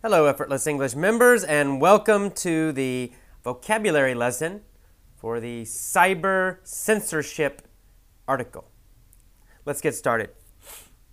Hello, 0.00 0.26
Effortless 0.26 0.68
English 0.68 0.94
members, 0.94 1.42
and 1.42 1.80
welcome 1.80 2.30
to 2.30 2.70
the 2.70 3.10
vocabulary 3.42 4.14
lesson 4.14 4.62
for 5.16 5.40
the 5.40 5.62
cyber 5.62 6.58
censorship 6.62 7.62
article. 8.28 8.70
Let's 9.64 9.80
get 9.80 9.96
started. 9.96 10.30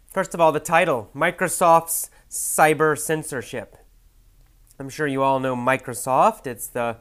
First 0.05 0.35
of 0.35 0.39
all, 0.39 0.51
the 0.51 0.59
title 0.59 1.09
Microsoft's 1.15 2.11
Cyber 2.29 2.95
Censorship. 2.95 3.75
I'm 4.77 4.89
sure 4.89 5.07
you 5.07 5.23
all 5.23 5.39
know 5.39 5.55
Microsoft. 5.55 6.45
It's 6.45 6.67
the 6.67 6.97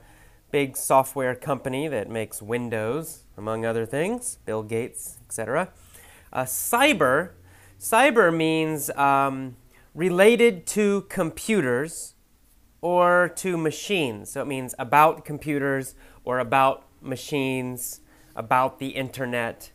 big 0.51 0.79
software 0.79 1.35
company 1.35 1.87
that 1.89 2.09
makes 2.09 2.41
Windows, 2.41 3.25
among 3.37 3.66
other 3.66 3.85
things, 3.85 4.39
Bill 4.46 4.62
Gates, 4.62 5.19
etc. 5.27 5.69
Uh, 6.32 6.45
cyber, 6.45 7.32
cyber 7.79 8.35
means 8.35 8.89
um, 8.96 9.57
related 9.95 10.66
to 10.66 11.02
computers 11.08 12.14
or 12.80 13.30
to 13.36 13.57
machines. 13.57 14.30
So 14.30 14.43
it 14.43 14.46
means 14.46 14.75
about 14.79 15.25
computers 15.25 15.94
or 16.25 16.39
about 16.39 16.85
machines, 17.00 18.00
about 18.35 18.79
the 18.79 18.88
internet. 18.88 19.71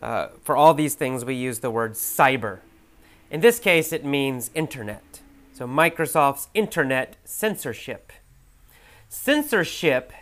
Uh, 0.00 0.28
for 0.42 0.56
all 0.56 0.74
these 0.74 0.94
things, 0.94 1.24
we 1.24 1.34
use 1.34 1.60
the 1.60 1.70
word 1.70 1.92
cyber. 1.92 2.58
In 3.30 3.40
this 3.40 3.58
case, 3.58 3.92
it 3.92 4.04
means 4.04 4.50
internet. 4.54 5.20
So 5.52 5.66
Microsoft's 5.66 6.48
internet 6.54 7.16
censorship. 7.24 8.12
Censorship 9.08 10.12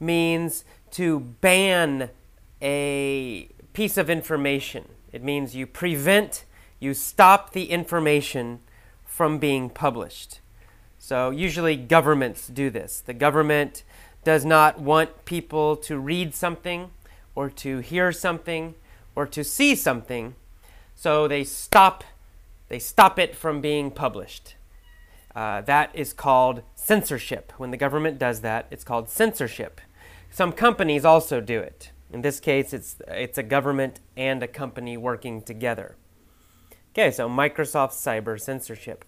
means 0.00 0.64
to 0.90 1.20
ban 1.20 2.10
a 2.60 3.48
piece 3.72 3.96
of 3.96 4.08
information. 4.10 4.88
It 5.12 5.22
means 5.22 5.54
you 5.54 5.66
prevent, 5.66 6.44
you 6.80 6.94
stop 6.94 7.52
the 7.52 7.70
information 7.70 8.60
from 9.04 9.38
being 9.38 9.70
published. 9.70 10.40
So 10.98 11.30
usually 11.30 11.76
governments 11.76 12.48
do 12.48 12.70
this. 12.70 13.00
The 13.00 13.14
government 13.14 13.84
does 14.24 14.44
not 14.44 14.80
want 14.80 15.24
people 15.24 15.76
to 15.76 15.98
read 15.98 16.34
something 16.34 16.90
or 17.34 17.50
to 17.50 17.78
hear 17.78 18.10
something 18.12 18.74
or 19.14 19.26
to 19.26 19.44
see 19.44 19.74
something, 19.74 20.34
so 20.94 21.28
they 21.28 21.44
stop 21.44 22.04
they 22.68 22.78
stop 22.78 23.18
it 23.18 23.36
from 23.36 23.60
being 23.60 23.90
published. 23.90 24.56
Uh, 25.34 25.60
that 25.62 25.90
is 25.94 26.12
called 26.12 26.62
censorship. 26.74 27.52
When 27.58 27.70
the 27.70 27.76
government 27.76 28.18
does 28.18 28.40
that, 28.40 28.66
it's 28.70 28.84
called 28.84 29.08
censorship. 29.08 29.80
Some 30.30 30.52
companies 30.52 31.04
also 31.04 31.40
do 31.40 31.60
it. 31.60 31.90
In 32.12 32.22
this 32.22 32.40
case, 32.40 32.72
it's, 32.72 32.96
it's 33.08 33.38
a 33.38 33.42
government 33.42 34.00
and 34.16 34.42
a 34.42 34.48
company 34.48 34.96
working 34.96 35.42
together. 35.42 35.96
Okay, 36.96 37.10
so 37.10 37.28
Microsoft 37.28 37.90
cyber 37.90 38.40
censorship. 38.40 39.04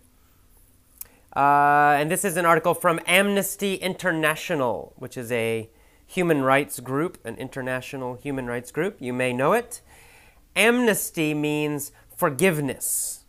Uh, 1.36 1.94
and 1.96 2.10
this 2.10 2.24
is 2.24 2.36
an 2.36 2.44
article 2.44 2.74
from 2.74 2.98
Amnesty 3.06 3.76
International, 3.76 4.92
which 4.96 5.16
is 5.16 5.30
a 5.30 5.70
human 6.04 6.42
rights 6.42 6.80
group, 6.80 7.16
an 7.24 7.36
international 7.36 8.16
human 8.16 8.48
rights 8.48 8.72
group. 8.72 8.96
You 8.98 9.12
may 9.12 9.32
know 9.32 9.52
it. 9.52 9.82
Amnesty 10.56 11.32
means 11.32 11.92
forgiveness. 12.16 13.24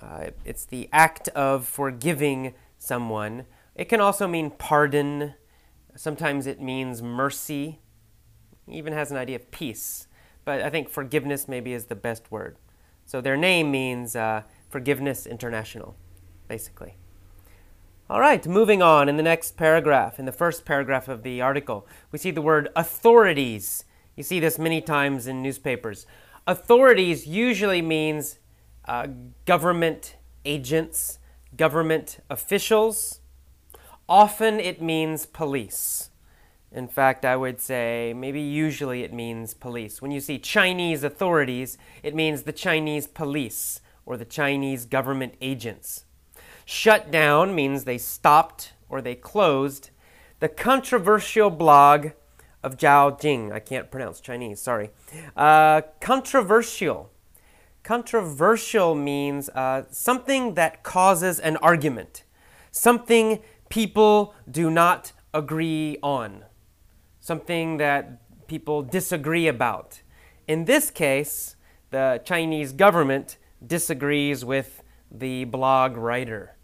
Uh, 0.00 0.30
it's 0.42 0.64
the 0.64 0.88
act 0.90 1.28
of 1.28 1.68
forgiving 1.68 2.54
someone. 2.78 3.44
It 3.74 3.90
can 3.90 4.00
also 4.00 4.26
mean 4.26 4.52
pardon. 4.52 5.34
Sometimes 5.96 6.46
it 6.46 6.62
means 6.62 7.02
mercy. 7.02 7.80
It 8.66 8.72
even 8.72 8.94
has 8.94 9.10
an 9.10 9.18
idea 9.18 9.36
of 9.36 9.50
peace. 9.50 10.06
But 10.46 10.62
I 10.62 10.70
think 10.70 10.88
forgiveness 10.88 11.46
maybe 11.46 11.74
is 11.74 11.84
the 11.84 11.94
best 11.94 12.30
word. 12.32 12.56
So 13.04 13.20
their 13.20 13.36
name 13.36 13.70
means 13.70 14.16
uh, 14.16 14.42
Forgiveness 14.68 15.26
International, 15.26 15.96
basically. 16.48 16.96
All 18.08 18.20
right, 18.20 18.46
moving 18.46 18.82
on 18.82 19.08
in 19.08 19.16
the 19.16 19.22
next 19.22 19.56
paragraph, 19.56 20.18
in 20.18 20.24
the 20.24 20.32
first 20.32 20.64
paragraph 20.64 21.08
of 21.08 21.22
the 21.22 21.40
article, 21.40 21.86
we 22.10 22.18
see 22.18 22.30
the 22.30 22.42
word 22.42 22.68
authorities. 22.76 23.84
You 24.16 24.22
see 24.22 24.38
this 24.38 24.58
many 24.58 24.80
times 24.80 25.26
in 25.26 25.42
newspapers. 25.42 26.06
Authorities 26.46 27.26
usually 27.26 27.80
means 27.80 28.38
uh, 28.86 29.06
government 29.46 30.16
agents, 30.44 31.18
government 31.56 32.18
officials. 32.28 33.20
Often 34.08 34.60
it 34.60 34.82
means 34.82 35.24
police. 35.24 36.10
In 36.74 36.88
fact, 36.88 37.24
I 37.24 37.36
would 37.36 37.60
say 37.60 38.14
maybe 38.16 38.40
usually 38.40 39.02
it 39.02 39.12
means 39.12 39.52
police. 39.52 40.00
When 40.00 40.10
you 40.10 40.20
see 40.20 40.38
Chinese 40.38 41.04
authorities, 41.04 41.76
it 42.02 42.14
means 42.14 42.42
the 42.42 42.52
Chinese 42.52 43.06
police 43.06 43.80
or 44.06 44.16
the 44.16 44.24
Chinese 44.24 44.86
government 44.86 45.34
agents. 45.42 46.04
Shut 46.64 47.10
down 47.10 47.54
means 47.54 47.84
they 47.84 47.98
stopped 47.98 48.72
or 48.88 49.02
they 49.02 49.14
closed. 49.14 49.90
The 50.40 50.48
controversial 50.48 51.50
blog 51.50 52.12
of 52.62 52.78
Zhao 52.78 53.20
Jing, 53.20 53.52
I 53.52 53.58
can't 53.58 53.90
pronounce 53.90 54.20
Chinese, 54.20 54.60
sorry. 54.60 54.90
Uh, 55.36 55.82
controversial. 56.00 57.10
Controversial 57.82 58.94
means 58.94 59.48
uh, 59.50 59.82
something 59.90 60.54
that 60.54 60.82
causes 60.82 61.38
an 61.38 61.56
argument, 61.58 62.22
something 62.70 63.40
people 63.68 64.34
do 64.50 64.70
not 64.70 65.12
agree 65.34 65.98
on 66.02 66.44
something 67.22 67.76
that 67.76 68.46
people 68.48 68.82
disagree 68.82 69.46
about. 69.46 70.02
In 70.48 70.64
this 70.64 70.90
case, 70.90 71.54
the 71.90 72.20
Chinese 72.24 72.72
government 72.72 73.38
disagrees 73.64 74.44
with 74.44 74.82
the 75.08 75.44
blog 75.44 75.96
writer. 75.96 76.56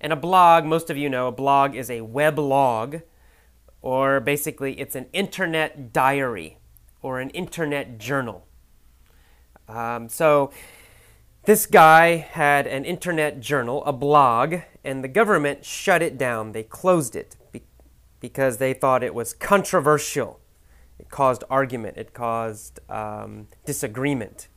And 0.00 0.12
a 0.12 0.16
blog, 0.16 0.64
most 0.64 0.90
of 0.90 0.96
you 0.96 1.08
know, 1.08 1.28
a 1.28 1.32
blog 1.32 1.76
is 1.76 1.90
a 1.90 2.00
web 2.00 2.40
log, 2.40 3.02
or 3.80 4.18
basically 4.18 4.80
it's 4.80 4.96
an 4.96 5.06
internet 5.12 5.92
diary 5.92 6.58
or 7.00 7.20
an 7.20 7.30
internet 7.30 7.98
journal. 7.98 8.46
Um, 9.68 10.08
so 10.08 10.50
this 11.44 11.66
guy 11.66 12.16
had 12.16 12.66
an 12.66 12.84
internet 12.84 13.38
journal, 13.38 13.84
a 13.84 13.92
blog, 13.92 14.56
and 14.82 15.04
the 15.04 15.08
government 15.08 15.64
shut 15.64 16.02
it 16.02 16.18
down. 16.18 16.50
They 16.50 16.64
closed 16.64 17.14
it 17.14 17.36
because 18.20 18.58
they 18.58 18.72
thought 18.72 19.02
it 19.02 19.14
was 19.14 19.32
controversial. 19.32 20.40
It 20.98 21.10
caused 21.10 21.44
argument, 21.48 21.96
it 21.96 22.12
caused 22.12 22.80
um, 22.90 23.48
disagreement. 23.64 24.48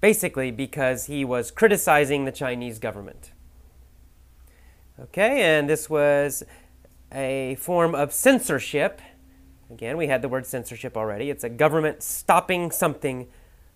Basically, 0.00 0.50
because 0.50 1.06
he 1.06 1.24
was 1.24 1.50
criticizing 1.50 2.24
the 2.24 2.32
Chinese 2.32 2.78
government. 2.78 3.32
Okay, 5.00 5.40
and 5.42 5.68
this 5.68 5.88
was 5.88 6.42
a 7.10 7.56
form 7.56 7.94
of 7.94 8.12
censorship. 8.12 9.00
Again, 9.70 9.96
we 9.96 10.06
had 10.06 10.22
the 10.22 10.28
word 10.28 10.46
censorship 10.46 10.96
already. 10.96 11.30
It's 11.30 11.42
a 11.42 11.48
government 11.48 12.02
stopping 12.02 12.70
something 12.70 13.28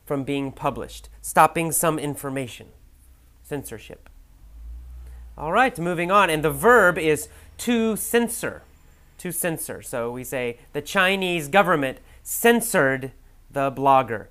from 0.05 0.25
being 0.25 0.53
published, 0.53 1.09
stopping 1.21 1.73
some 1.73 1.99
information. 1.99 2.69
Censorship. 3.43 4.09
All 5.37 5.53
right, 5.53 5.79
moving 5.79 6.11
on. 6.11 6.31
And 6.31 6.45
the 6.45 6.51
verb 6.51 6.99
is 6.99 7.29
to 7.59 7.97
censor 7.97 8.63
to 9.19 9.33
censor. 9.33 9.83
So 9.83 10.11
we 10.11 10.25
say 10.25 10.59
the 10.73 10.83
Chinese 10.83 11.49
government 11.49 11.99
censored 12.23 13.13
the 13.51 13.71
blogger. 13.71 14.29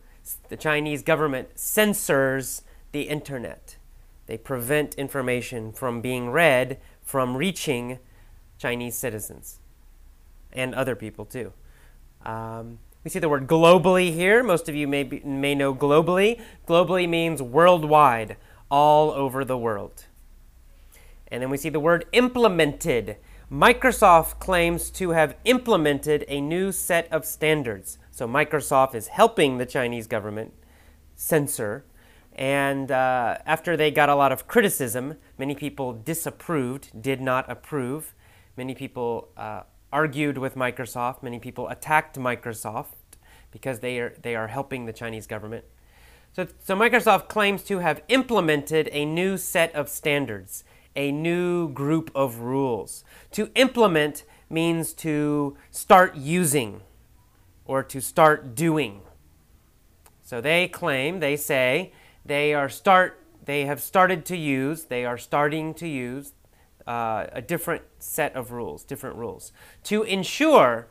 The 0.49 0.57
Chinese 0.57 1.03
government 1.03 1.49
censors 1.55 2.63
the 2.91 3.03
internet. 3.03 3.77
They 4.25 4.37
prevent 4.37 4.95
information 4.95 5.71
from 5.71 6.01
being 6.01 6.29
read, 6.29 6.79
from 7.03 7.37
reaching 7.37 7.99
Chinese 8.57 8.95
citizens 8.95 9.59
and 10.51 10.73
other 10.75 10.95
people 10.95 11.25
too. 11.25 11.53
Um, 12.25 12.79
we 13.03 13.09
see 13.09 13.19
the 13.19 13.29
word 13.29 13.47
globally 13.47 14.13
here. 14.13 14.43
Most 14.43 14.67
of 14.67 14.75
you 14.75 14.87
may, 14.87 15.03
be, 15.03 15.21
may 15.21 15.55
know 15.55 15.73
globally. 15.73 16.41
Globally 16.67 17.07
means 17.07 17.41
worldwide, 17.41 18.35
all 18.69 19.11
over 19.11 19.45
the 19.45 19.57
world. 19.57 20.05
And 21.29 21.41
then 21.41 21.49
we 21.49 21.57
see 21.57 21.69
the 21.69 21.79
word 21.79 22.05
implemented. 22.11 23.17
Microsoft 23.51 24.39
claims 24.39 24.89
to 24.89 25.11
have 25.11 25.37
implemented 25.45 26.25
a 26.27 26.41
new 26.41 26.69
set 26.73 27.09
of 27.13 27.23
standards. 27.23 27.97
So 28.11 28.27
Microsoft 28.27 28.93
is 28.93 29.07
helping 29.07 29.57
the 29.57 29.65
Chinese 29.65 30.05
government 30.05 30.53
censor. 31.15 31.85
And 32.33 32.91
uh, 32.91 33.37
after 33.45 33.77
they 33.77 33.89
got 33.89 34.09
a 34.09 34.15
lot 34.15 34.33
of 34.33 34.49
criticism, 34.49 35.15
many 35.37 35.55
people 35.55 35.93
disapproved, 35.93 37.01
did 37.01 37.21
not 37.21 37.49
approve. 37.49 38.13
Many 38.57 38.75
people 38.75 39.29
uh, 39.37 39.63
argued 39.93 40.37
with 40.37 40.55
Microsoft. 40.55 41.23
Many 41.23 41.39
people 41.39 41.69
attacked 41.69 42.19
Microsoft 42.19 42.87
because 43.51 43.79
they 43.79 43.97
are, 43.99 44.13
they 44.21 44.35
are 44.35 44.49
helping 44.49 44.87
the 44.87 44.93
Chinese 44.93 45.25
government. 45.25 45.63
So, 46.33 46.47
so 46.61 46.75
Microsoft 46.75 47.29
claims 47.29 47.63
to 47.63 47.79
have 47.79 48.03
implemented 48.09 48.89
a 48.91 49.05
new 49.05 49.37
set 49.37 49.73
of 49.73 49.87
standards 49.87 50.65
a 50.97 51.13
new 51.13 51.69
group 51.69 52.11
of 52.13 52.39
rules. 52.39 53.05
To 53.31 53.49
implement 53.55 54.25
means 54.49 54.91
to 54.95 55.55
start 55.71 56.15
using 56.15 56.81
or 57.65 57.83
to 57.83 58.01
start 58.01 58.55
doing. 58.55 59.01
So 60.21 60.41
they 60.41 60.67
claim, 60.67 61.21
they 61.21 61.37
say, 61.37 61.93
they 62.25 62.53
are 62.53 62.67
start 62.67 63.23
they 63.45 63.65
have 63.65 63.81
started 63.81 64.25
to 64.25 64.35
use, 64.35 64.83
they 64.85 65.05
are 65.05 65.17
starting 65.17 65.73
to 65.75 65.87
use, 65.87 66.33
uh, 66.85 67.27
a 67.31 67.41
different 67.41 67.83
set 67.97 68.35
of 68.35 68.51
rules, 68.51 68.83
different 68.83 69.15
rules. 69.15 69.53
To 69.83 70.03
ensure, 70.03 70.87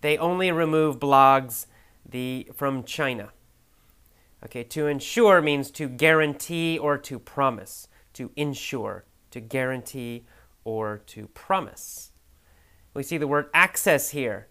they 0.00 0.16
only 0.16 0.50
remove 0.50 0.98
blogs 0.98 1.66
the, 2.08 2.48
from 2.54 2.84
China. 2.84 3.32
Okay, 4.42 4.64
to 4.64 4.86
ensure 4.86 5.42
means 5.42 5.70
to 5.72 5.90
guarantee 5.90 6.78
or 6.78 6.96
to 6.96 7.18
promise. 7.18 7.86
To 8.14 8.30
ensure, 8.34 9.04
to 9.30 9.40
guarantee 9.40 10.24
or 10.64 10.98
to 11.06 11.26
promise. 11.28 12.12
We 12.94 13.02
see 13.02 13.18
the 13.18 13.28
word 13.28 13.48
access 13.54 14.10
here. 14.10 14.48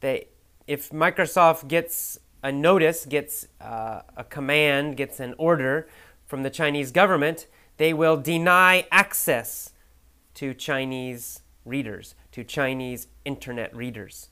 They, 0.00 0.28
if 0.66 0.90
Microsoft 0.90 1.68
gets 1.68 2.18
a 2.42 2.52
notice, 2.52 3.04
gets 3.04 3.46
uh, 3.60 4.02
a 4.16 4.24
command, 4.24 4.96
gets 4.96 5.20
an 5.20 5.34
order 5.36 5.88
from 6.26 6.42
the 6.42 6.50
Chinese 6.50 6.90
government, 6.92 7.46
they 7.76 7.92
will 7.92 8.16
deny 8.16 8.86
access 8.90 9.72
to 10.34 10.54
Chinese 10.54 11.40
readers, 11.64 12.14
to 12.32 12.44
Chinese 12.44 13.08
internet 13.24 13.74
readers. 13.74 14.28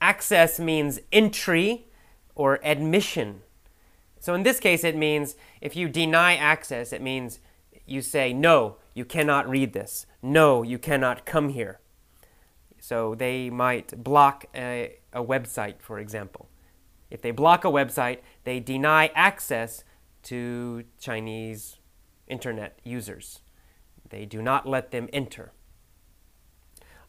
Access 0.00 0.58
means 0.58 1.00
entry 1.12 1.86
or 2.34 2.60
admission. 2.62 3.42
So 4.18 4.34
in 4.34 4.42
this 4.42 4.60
case, 4.60 4.84
it 4.84 4.96
means 4.96 5.36
if 5.60 5.76
you 5.76 5.88
deny 5.88 6.34
access, 6.34 6.92
it 6.92 7.00
means 7.00 7.38
you 7.86 8.02
say, 8.02 8.32
no, 8.32 8.76
you 8.96 9.04
cannot 9.04 9.46
read 9.46 9.74
this. 9.74 10.06
No, 10.22 10.62
you 10.62 10.78
cannot 10.78 11.26
come 11.26 11.50
here. 11.50 11.80
So 12.80 13.14
they 13.14 13.50
might 13.50 14.02
block 14.02 14.46
a, 14.54 14.96
a 15.12 15.22
website, 15.22 15.82
for 15.82 15.98
example. 15.98 16.48
If 17.10 17.20
they 17.20 17.30
block 17.30 17.66
a 17.66 17.68
website, 17.68 18.20
they 18.44 18.58
deny 18.58 19.10
access 19.14 19.84
to 20.22 20.84
Chinese 20.98 21.76
internet 22.26 22.78
users. 22.84 23.40
They 24.08 24.24
do 24.24 24.40
not 24.40 24.66
let 24.66 24.92
them 24.92 25.10
enter. 25.12 25.52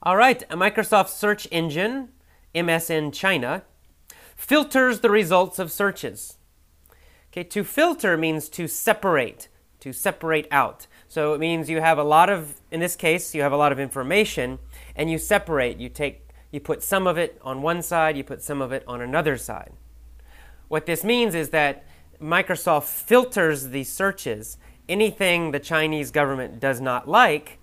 All 0.04 0.18
right, 0.18 0.44
a 0.50 0.58
Microsoft 0.58 1.08
search 1.08 1.48
engine, 1.52 2.10
MSN 2.54 3.14
China, 3.14 3.64
filters 4.36 5.00
the 5.00 5.10
results 5.10 5.58
of 5.58 5.72
searches. 5.72 6.38
Okay, 7.32 7.46
to 7.46 7.64
filter 7.64 8.18
means 8.18 8.50
to 8.50 8.68
separate, 8.68 9.48
to 9.80 9.94
separate 9.94 10.48
out. 10.52 10.86
So 11.08 11.34
it 11.34 11.40
means 11.40 11.70
you 11.70 11.80
have 11.82 11.98
a 11.98 12.04
lot 12.04 12.30
of, 12.30 12.60
in 12.72 12.80
this 12.80 12.96
case, 12.96 13.34
you 13.34 13.42
have 13.42 13.54
a 13.54 13.58
lot 13.58 13.72
of 13.72 13.80
information 13.80 14.60
and 14.96 15.10
you 15.10 15.18
separate. 15.18 15.78
You 15.78 15.90
take, 15.90 16.30
you 16.52 16.60
put 16.60 16.84
some 16.84 17.08
of 17.08 17.18
it 17.18 17.40
on 17.42 17.62
one 17.62 17.82
side, 17.82 18.18
you 18.18 18.24
put 18.24 18.44
some 18.44 18.62
of 18.62 18.72
it 18.72 18.84
on 18.88 19.02
another 19.02 19.38
side. 19.38 19.72
What 20.68 20.86
this 20.86 21.04
means 21.04 21.34
is 21.34 21.50
that 21.50 21.86
Microsoft 22.22 22.86
filters 22.86 23.70
the 23.70 23.84
searches. 23.84 24.58
Anything 24.90 25.52
the 25.52 25.60
Chinese 25.60 26.12
government 26.12 26.60
does 26.60 26.82
not 26.82 27.08
like, 27.08 27.60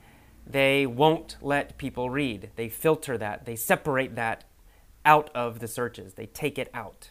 they 0.47 0.87
won't 0.87 1.37
let 1.41 1.77
people 1.79 2.11
read. 2.11 2.51
They 2.57 2.69
filter 2.69 3.19
that, 3.19 3.45
they 3.47 3.57
separate 3.57 4.15
that 4.15 4.45
out 5.05 5.31
of 5.35 5.59
the 5.59 5.69
searches, 5.69 6.15
they 6.15 6.27
take 6.27 6.59
it 6.59 6.71
out. 6.73 7.11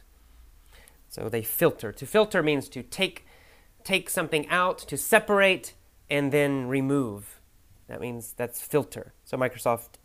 So 1.10 1.30
they 1.30 1.44
filter. 1.44 1.92
To 1.92 2.06
filter 2.08 2.42
means 2.42 2.70
to 2.70 2.82
take, 2.82 3.28
take 3.84 4.10
something 4.10 4.48
out, 4.50 4.80
to 4.80 4.98
separate, 4.98 5.74
and 6.10 6.32
then 6.32 6.68
remove. 6.68 7.40
That 7.88 8.02
means 8.02 8.34
that's 8.34 8.62
filter. 8.62 9.14
So 9.24 9.38
Microsoft 9.38 9.96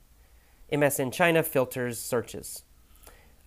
MSN 0.73 1.13
China 1.13 1.43
filters 1.43 1.99
searches. 1.99 2.65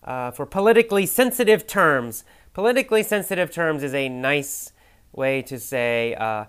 Uh, 0.02 0.30
for 0.32 0.46
politically 0.46 1.06
sensitive 1.06 1.66
terms, 1.66 2.24
politically 2.52 3.02
sensitive 3.02 3.50
terms 3.50 3.82
is 3.82 3.94
a 3.94 4.08
nice 4.08 4.72
way 5.12 5.42
to 5.42 5.58
say 5.58 6.14
uh, 6.14 6.46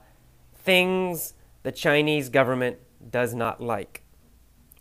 things 0.55 1.33
the 1.61 1.71
Chinese 1.71 2.29
government 2.29 2.77
does 3.11 3.35
not 3.35 3.61
like. 3.61 4.01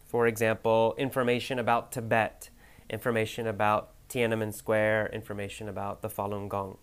For 0.06 0.26
example, 0.26 0.94
information 0.98 1.58
about 1.58 1.92
Tibet, 1.92 2.50
information 2.88 3.46
about 3.46 3.90
Tiananmen 4.08 4.54
Square, 4.54 5.10
information 5.12 5.68
about 5.68 6.02
the 6.02 6.08
Falun 6.08 6.48
Gong. 6.48 6.78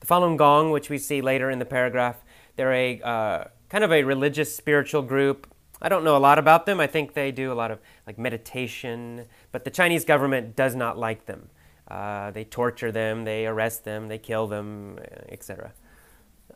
The 0.00 0.06
Falun 0.06 0.36
Gong, 0.36 0.70
which 0.70 0.90
we 0.90 0.98
see 0.98 1.20
later 1.20 1.50
in 1.50 1.58
the 1.58 1.64
paragraph, 1.64 2.22
they're 2.56 2.72
a 2.72 3.00
uh, 3.00 3.44
kind 3.68 3.84
of 3.84 3.92
a 3.92 4.04
religious 4.04 4.54
spiritual 4.54 5.02
group 5.02 5.46
I 5.80 5.88
don't 5.88 6.04
know 6.04 6.16
a 6.16 6.18
lot 6.18 6.38
about 6.38 6.66
them. 6.66 6.80
I 6.80 6.86
think 6.86 7.12
they 7.12 7.30
do 7.30 7.52
a 7.52 7.54
lot 7.54 7.70
of 7.70 7.80
like 8.06 8.18
meditation, 8.18 9.26
but 9.52 9.64
the 9.64 9.70
Chinese 9.70 10.04
government 10.04 10.56
does 10.56 10.74
not 10.74 10.96
like 10.96 11.26
them. 11.26 11.50
Uh, 11.88 12.30
they 12.30 12.44
torture 12.44 12.90
them, 12.90 13.24
they 13.24 13.46
arrest 13.46 13.84
them, 13.84 14.08
they 14.08 14.18
kill 14.18 14.46
them, 14.46 14.98
etc. 15.28 15.72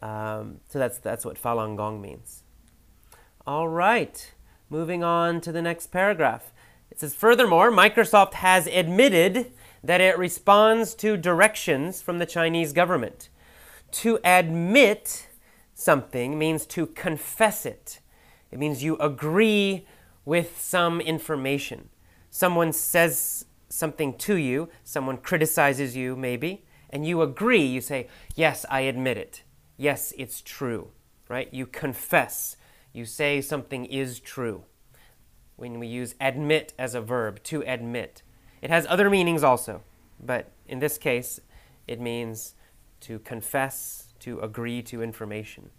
Um, 0.02 0.60
so 0.68 0.78
that's 0.78 0.98
that's 0.98 1.24
what 1.24 1.40
Falun 1.40 1.76
Gong 1.76 2.00
means. 2.00 2.44
All 3.46 3.68
right, 3.68 4.32
moving 4.70 5.04
on 5.04 5.40
to 5.42 5.52
the 5.52 5.62
next 5.62 5.88
paragraph. 5.88 6.52
It 6.90 6.98
says, 6.98 7.14
furthermore, 7.14 7.70
Microsoft 7.70 8.34
has 8.34 8.66
admitted 8.66 9.52
that 9.82 10.00
it 10.00 10.18
responds 10.18 10.94
to 10.96 11.16
directions 11.16 12.02
from 12.02 12.18
the 12.18 12.26
Chinese 12.26 12.72
government. 12.72 13.28
To 13.92 14.18
admit 14.24 15.28
something 15.80 16.38
means 16.38 16.66
to 16.66 16.86
confess 16.86 17.64
it 17.64 18.00
it 18.50 18.58
means 18.58 18.82
you 18.82 18.96
agree 18.98 19.86
with 20.24 20.60
some 20.60 21.00
information. 21.00 21.88
Someone 22.30 22.72
says 22.72 23.46
something 23.68 24.16
to 24.18 24.34
you, 24.34 24.68
someone 24.84 25.16
criticizes 25.16 25.96
you, 25.96 26.16
maybe, 26.16 26.64
and 26.90 27.06
you 27.06 27.22
agree. 27.22 27.64
You 27.64 27.80
say, 27.80 28.08
Yes, 28.34 28.66
I 28.68 28.80
admit 28.80 29.16
it. 29.16 29.42
Yes, 29.76 30.12
it's 30.18 30.40
true, 30.40 30.90
right? 31.28 31.52
You 31.52 31.66
confess. 31.66 32.56
You 32.92 33.04
say 33.04 33.40
something 33.40 33.86
is 33.86 34.18
true. 34.18 34.64
When 35.56 35.78
we 35.78 35.86
use 35.86 36.14
admit 36.20 36.72
as 36.78 36.94
a 36.94 37.00
verb, 37.00 37.42
to 37.44 37.62
admit, 37.62 38.22
it 38.62 38.70
has 38.70 38.86
other 38.88 39.08
meanings 39.08 39.44
also, 39.44 39.82
but 40.18 40.50
in 40.66 40.80
this 40.80 40.98
case, 40.98 41.40
it 41.86 42.00
means 42.00 42.54
to 43.00 43.18
confess, 43.20 44.09
to 44.20 44.40
agree 44.40 44.82
to 44.82 45.02
information. 45.02 45.70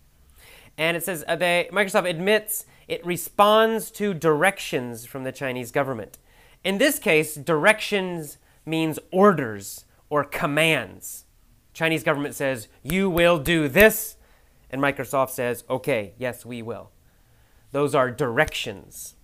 And 0.78 0.96
it 0.96 1.04
says 1.04 1.24
they, 1.28 1.70
Microsoft 1.72 2.10
admits 2.10 2.66
it 2.88 3.06
responds 3.06 3.92
to 3.92 4.14
directions 4.14 5.06
from 5.06 5.24
the 5.24 5.32
Chinese 5.32 5.72
government. 5.72 6.18
In 6.64 6.78
this 6.78 7.00
case, 7.00 7.36
directions 7.36 8.38
means 8.66 9.00
orders 9.12 9.86
or 10.10 10.24
commands. 10.24 11.26
Chinese 11.74 12.04
government 12.04 12.36
says, 12.36 12.68
"You 12.84 13.10
will 13.10 13.40
do 13.40 13.68
this," 13.68 14.18
and 14.70 14.82
Microsoft 14.82 15.30
says, 15.30 15.64
"Okay, 15.70 16.14
yes, 16.18 16.46
we 16.46 16.62
will." 16.62 16.92
Those 17.72 17.96
are 17.96 18.12
directions. 18.12 19.16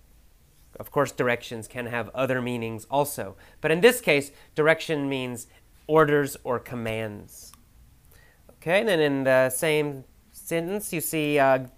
Of 0.78 0.90
course, 0.90 1.12
directions 1.12 1.68
can 1.68 1.86
have 1.86 2.08
other 2.14 2.40
meanings 2.40 2.86
also, 2.90 3.36
but 3.60 3.70
in 3.70 3.80
this 3.80 4.00
case, 4.00 4.30
direction 4.54 5.08
means 5.08 5.46
orders 5.86 6.36
or 6.44 6.58
commands. 6.58 7.52
Okay, 8.68 8.80
and 8.80 8.88
then 8.90 9.00
in 9.00 9.24
the 9.24 9.48
same 9.48 10.04
sentence, 10.30 10.92
you 10.92 11.00
see 11.00 11.38
uh, 11.38 11.68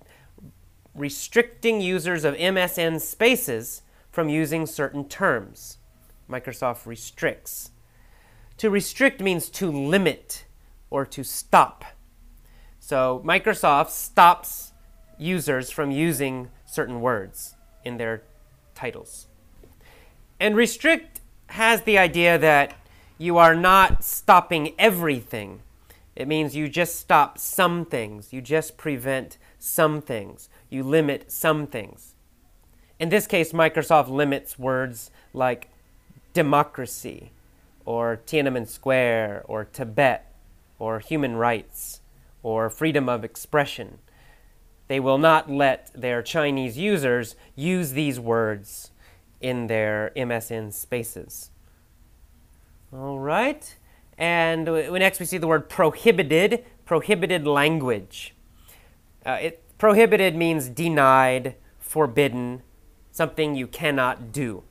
restricting 0.93 1.81
users 1.81 2.25
of 2.25 2.35
MSN 2.35 3.01
spaces 3.01 3.83
from 4.11 4.29
using 4.29 4.67
certain 4.67 5.09
terms. 5.09 5.79
Microsoft 6.29 6.87
restricts. 6.87 7.71
To 8.57 8.71
restrict 8.71 9.21
means 9.21 9.49
to 9.51 9.71
limit 9.71 10.47
or 10.91 11.07
to 11.07 11.23
stop. 11.23 11.85
So 12.81 13.23
Microsoft 13.25 13.91
stops 13.91 14.73
users 15.17 15.71
from 15.71 15.93
using 15.93 16.51
certain 16.67 17.01
words 17.01 17.55
in 17.85 17.99
their 17.99 18.25
titles. 18.75 19.29
And 20.41 20.57
restrict 20.57 21.21
has 21.51 21.83
the 21.83 21.99
idea 21.99 22.37
that 22.37 22.75
you 23.17 23.39
are 23.39 23.55
not 23.55 24.03
stopping 24.03 24.75
everything 24.77 25.63
it 26.21 26.29
means 26.29 26.55
you 26.55 26.69
just 26.69 26.97
stop 26.97 27.39
some 27.39 27.87
things, 27.87 28.31
you 28.31 28.43
just 28.43 28.77
prevent 28.77 29.39
some 29.59 30.03
things, 30.03 30.51
you 30.69 30.83
limit 30.83 31.33
some 31.33 31.67
things. 31.67 32.15
In 32.99 33.09
this 33.09 33.27
case, 33.27 33.53
Microsoft 33.53 34.11
limits 34.11 34.59
words 34.59 35.11
like 35.33 35.71
democracy, 36.35 37.31
or 37.87 38.21
Tiananmen 38.27 38.69
Square, 38.69 39.47
or 39.49 39.65
Tibet, 39.65 40.31
or 40.79 40.99
human 40.99 41.37
rights, 41.37 42.03
or 42.43 42.69
freedom 42.69 43.09
of 43.09 43.25
expression. 43.25 43.97
They 44.89 45.01
will 45.01 45.17
not 45.17 45.51
let 45.51 45.91
their 45.95 46.21
Chinese 46.21 46.77
users 46.77 47.35
use 47.57 47.93
these 47.93 48.21
words 48.21 48.91
in 49.41 49.69
their 49.69 50.13
MSN 50.15 50.75
spaces. 50.75 51.51
All 52.93 53.19
right. 53.19 53.75
And 54.21 54.67
next 54.67 55.19
we 55.19 55.25
see 55.27 55.39
the 55.39 55.47
word 55.47 55.71
prohibited, 55.71 56.65
prohibited 56.85 57.47
language. 57.47 58.35
Uh, 59.25 59.39
it, 59.41 59.79
prohibited 59.79 60.37
means 60.37 60.69
denied, 60.69 61.57
forbidden, 61.79 62.63
something 63.11 63.55
you 63.55 63.67
cannot 63.67 64.31
do. 64.31 64.63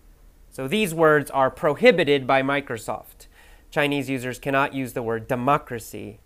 So 0.51 0.67
these 0.67 0.93
words 0.93 1.31
are 1.31 1.49
prohibited 1.49 2.27
by 2.27 2.43
Microsoft. 2.43 3.25
Chinese 3.71 4.07
users 4.07 4.37
cannot 4.37 4.73
use 4.73 4.93
the 4.93 5.01
word 5.01 5.27
democracy, 5.27 6.19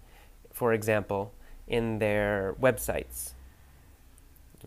for 0.51 0.73
example, 0.73 1.33
in 1.67 1.99
their 1.99 2.55
websites. 2.61 3.31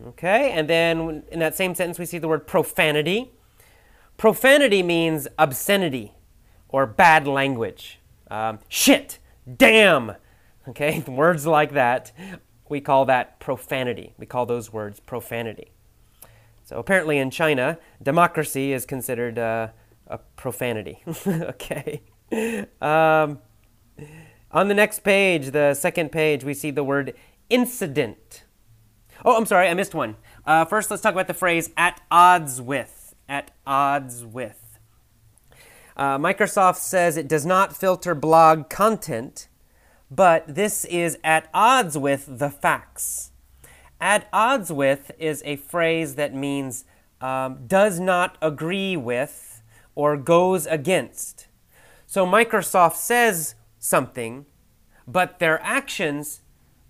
Okay, 0.09 0.51
and 0.51 0.67
then 0.67 1.23
in 1.31 1.39
that 1.39 1.55
same 1.55 1.73
sentence, 1.73 1.97
we 1.97 2.05
see 2.05 2.17
the 2.17 2.27
word 2.27 2.45
profanity. 2.45 3.31
Profanity 4.15 4.83
means 4.83 5.27
obscenity 5.37 6.13
or 6.69 6.85
bad 6.85 7.27
language. 7.27 7.96
Um, 8.29 8.59
shit, 8.67 9.19
damn, 9.55 10.13
okay, 10.67 10.99
words 11.07 11.45
like 11.45 11.73
that. 11.73 12.11
We 12.69 12.81
call 12.81 13.05
that 13.05 13.39
profanity. 13.39 14.13
We 14.17 14.25
call 14.25 14.45
those 14.45 14.73
words 14.73 14.99
profanity. 14.99 15.71
So 16.65 16.79
apparently 16.79 17.17
in 17.17 17.31
China, 17.31 17.79
democracy 18.03 18.73
is 18.73 18.85
considered 18.85 19.39
uh, 19.39 19.69
a 20.07 20.17
profanity. 20.35 21.01
okay. 21.27 22.01
Um, 22.81 23.39
on 24.51 24.67
the 24.67 24.73
next 24.73 24.99
page, 24.99 25.51
the 25.51 25.73
second 25.73 26.11
page, 26.11 26.43
we 26.43 26.53
see 26.53 26.71
the 26.71 26.83
word 26.83 27.13
incident. 27.49 28.43
Oh, 29.23 29.37
I'm 29.37 29.45
sorry, 29.45 29.69
I 29.69 29.73
missed 29.73 29.95
one. 29.95 30.17
Uh, 30.45 30.65
first, 30.65 30.91
let's 30.91 31.01
talk 31.01 31.13
about 31.13 31.27
the 31.27 31.33
phrase 31.33 31.71
at 31.77 32.01
odds 32.11 32.61
with. 32.61 33.15
At 33.29 33.51
odds 33.65 34.25
with. 34.25 34.66
Uh, 35.97 36.15
Microsoft 36.19 36.77
says 36.77 37.17
it 37.17 37.27
does 37.27 37.45
not 37.45 37.75
filter 37.75 38.13
blog 38.13 38.69
content, 38.69 39.47
but 40.11 40.45
this 40.47 40.85
is 40.85 41.17
at 41.23 41.49
odds 41.55 41.97
with 41.97 42.37
the 42.37 42.51
facts. 42.51 43.31
At 43.99 44.27
odds 44.31 44.71
with 44.71 45.09
is 45.17 45.41
a 45.43 45.55
phrase 45.55 46.13
that 46.13 46.35
means 46.35 46.85
um, 47.19 47.65
does 47.65 47.99
not 47.99 48.37
agree 48.43 48.95
with 48.95 49.63
or 49.95 50.15
goes 50.15 50.67
against. 50.67 51.47
So 52.05 52.27
Microsoft 52.27 52.95
says 52.95 53.55
something, 53.79 54.45
but 55.07 55.39
their 55.39 55.59
actions 55.63 56.41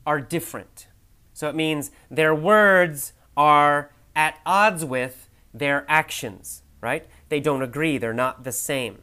are 0.06 0.20
different. 0.20 0.88
So 1.32 1.48
it 1.48 1.56
means 1.56 1.92
their 2.12 2.36
words 2.36 3.14
are 3.38 3.92
at 4.18 4.40
odds 4.46 4.84
with 4.84 5.30
their 5.54 5.86
actions, 5.88 6.64
right? 6.82 7.08
They 7.30 7.40
don't 7.40 7.62
agree, 7.62 7.98
they're 7.98 8.14
not 8.14 8.44
the 8.44 8.52
same. 8.52 9.00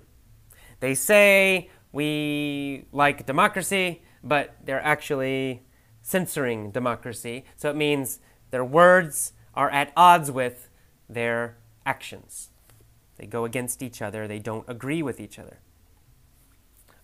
They 0.80 0.94
say 0.94 1.70
we 1.92 2.86
like 2.92 3.26
democracy, 3.26 4.02
but 4.22 4.56
they're 4.64 4.84
actually 4.84 5.62
censoring 6.02 6.70
democracy. 6.70 7.44
So 7.56 7.70
it 7.70 7.76
means 7.76 8.20
their 8.50 8.64
words 8.64 9.32
are 9.54 9.70
at 9.70 9.92
odds 9.96 10.30
with 10.30 10.68
their 11.08 11.56
actions. 11.86 12.50
They 13.16 13.26
go 13.26 13.44
against 13.44 13.82
each 13.82 14.02
other, 14.02 14.26
they 14.26 14.38
don't 14.38 14.68
agree 14.68 15.02
with 15.02 15.20
each 15.20 15.38
other. 15.38 15.60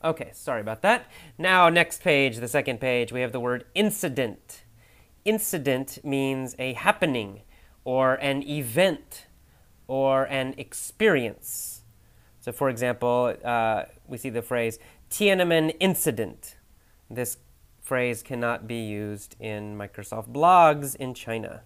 Okay, 0.02 0.30
sorry 0.32 0.62
about 0.62 0.82
that. 0.82 1.10
Now, 1.36 1.68
next 1.68 2.02
page, 2.02 2.38
the 2.38 2.48
second 2.48 2.80
page, 2.80 3.12
we 3.12 3.20
have 3.20 3.32
the 3.32 3.40
word 3.40 3.66
incident. 3.74 4.64
Incident 5.26 5.98
means 6.02 6.56
a 6.58 6.72
happening 6.72 7.42
or 7.84 8.14
an 8.14 8.42
event 8.42 9.26
or 9.90 10.22
an 10.26 10.54
experience. 10.56 11.80
So, 12.40 12.52
for 12.52 12.70
example, 12.70 13.34
uh, 13.44 13.86
we 14.06 14.18
see 14.18 14.30
the 14.30 14.40
phrase 14.40 14.78
Tiananmen 15.10 15.74
incident. 15.80 16.54
This 17.10 17.38
phrase 17.82 18.22
cannot 18.22 18.68
be 18.68 18.80
used 18.80 19.34
in 19.40 19.76
Microsoft 19.76 20.28
blogs 20.28 20.94
in 20.94 21.12
China. 21.12 21.62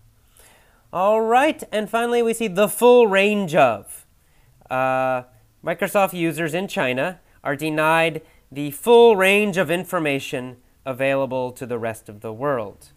All 0.91 1.21
right, 1.21 1.63
and 1.71 1.91
finally, 1.91 2.23
we 2.23 2.33
see 2.33 2.49
the 2.49 2.67
full 2.67 3.07
range 3.07 3.55
of. 3.55 4.07
Uh, 4.71 5.25
Microsoft 5.63 6.15
users 6.15 6.55
in 6.55 6.67
China 6.67 7.21
are 7.43 7.57
denied 7.57 8.23
the 8.51 8.71
full 8.71 9.17
range 9.17 9.59
of 9.59 9.71
information 9.71 10.57
available 10.87 11.53
to 11.53 11.67
the 11.67 11.79
rest 11.79 12.09
of 12.09 12.23
the 12.23 12.33
world. 12.33 12.89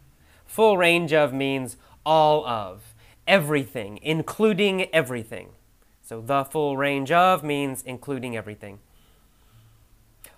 Full 0.45 0.77
range 0.77 1.11
of 1.11 1.33
means 1.33 1.75
all 2.05 2.47
of, 2.47 2.86
everything, 3.27 3.99
including 4.01 4.93
everything. 4.93 5.49
So 6.01 6.21
the 6.21 6.45
full 6.45 6.77
range 6.77 7.11
of 7.11 7.43
means 7.43 7.83
including 7.83 8.35
everything. 8.37 8.79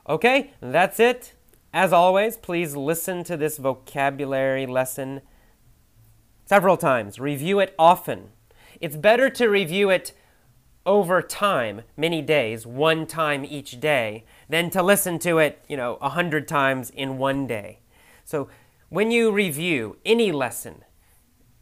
Okay, 0.07 0.51
that's 0.59 0.99
it. 0.99 1.33
As 1.71 1.93
always, 1.93 2.35
please 2.35 2.75
listen 2.75 3.23
to 3.25 3.37
this 3.37 3.57
vocabulary 3.57 4.65
lesson 4.65 5.21
several 6.45 6.77
times. 6.77 7.19
Review 7.19 7.59
it 7.59 7.75
often. 7.77 8.29
It's 8.81 8.95
better 8.95 9.29
to 9.29 9.47
review 9.47 9.91
it 9.91 10.13
over 10.85 11.21
time, 11.21 11.83
many 11.95 12.23
days, 12.23 12.65
one 12.65 13.05
time 13.05 13.45
each 13.45 13.79
day, 13.79 14.25
than 14.47 14.71
to 14.71 14.81
listen 14.81 15.19
to 15.19 15.37
it, 15.37 15.63
you 15.67 15.77
know, 15.77 15.99
a 16.01 16.09
hundred 16.09 16.47
times 16.47 16.89
in 16.89 17.19
one 17.19 17.45
day. 17.45 17.79
So 18.25 18.49
when 18.89 19.11
you 19.11 19.31
review 19.31 19.97
any 20.03 20.31
lesson, 20.31 20.83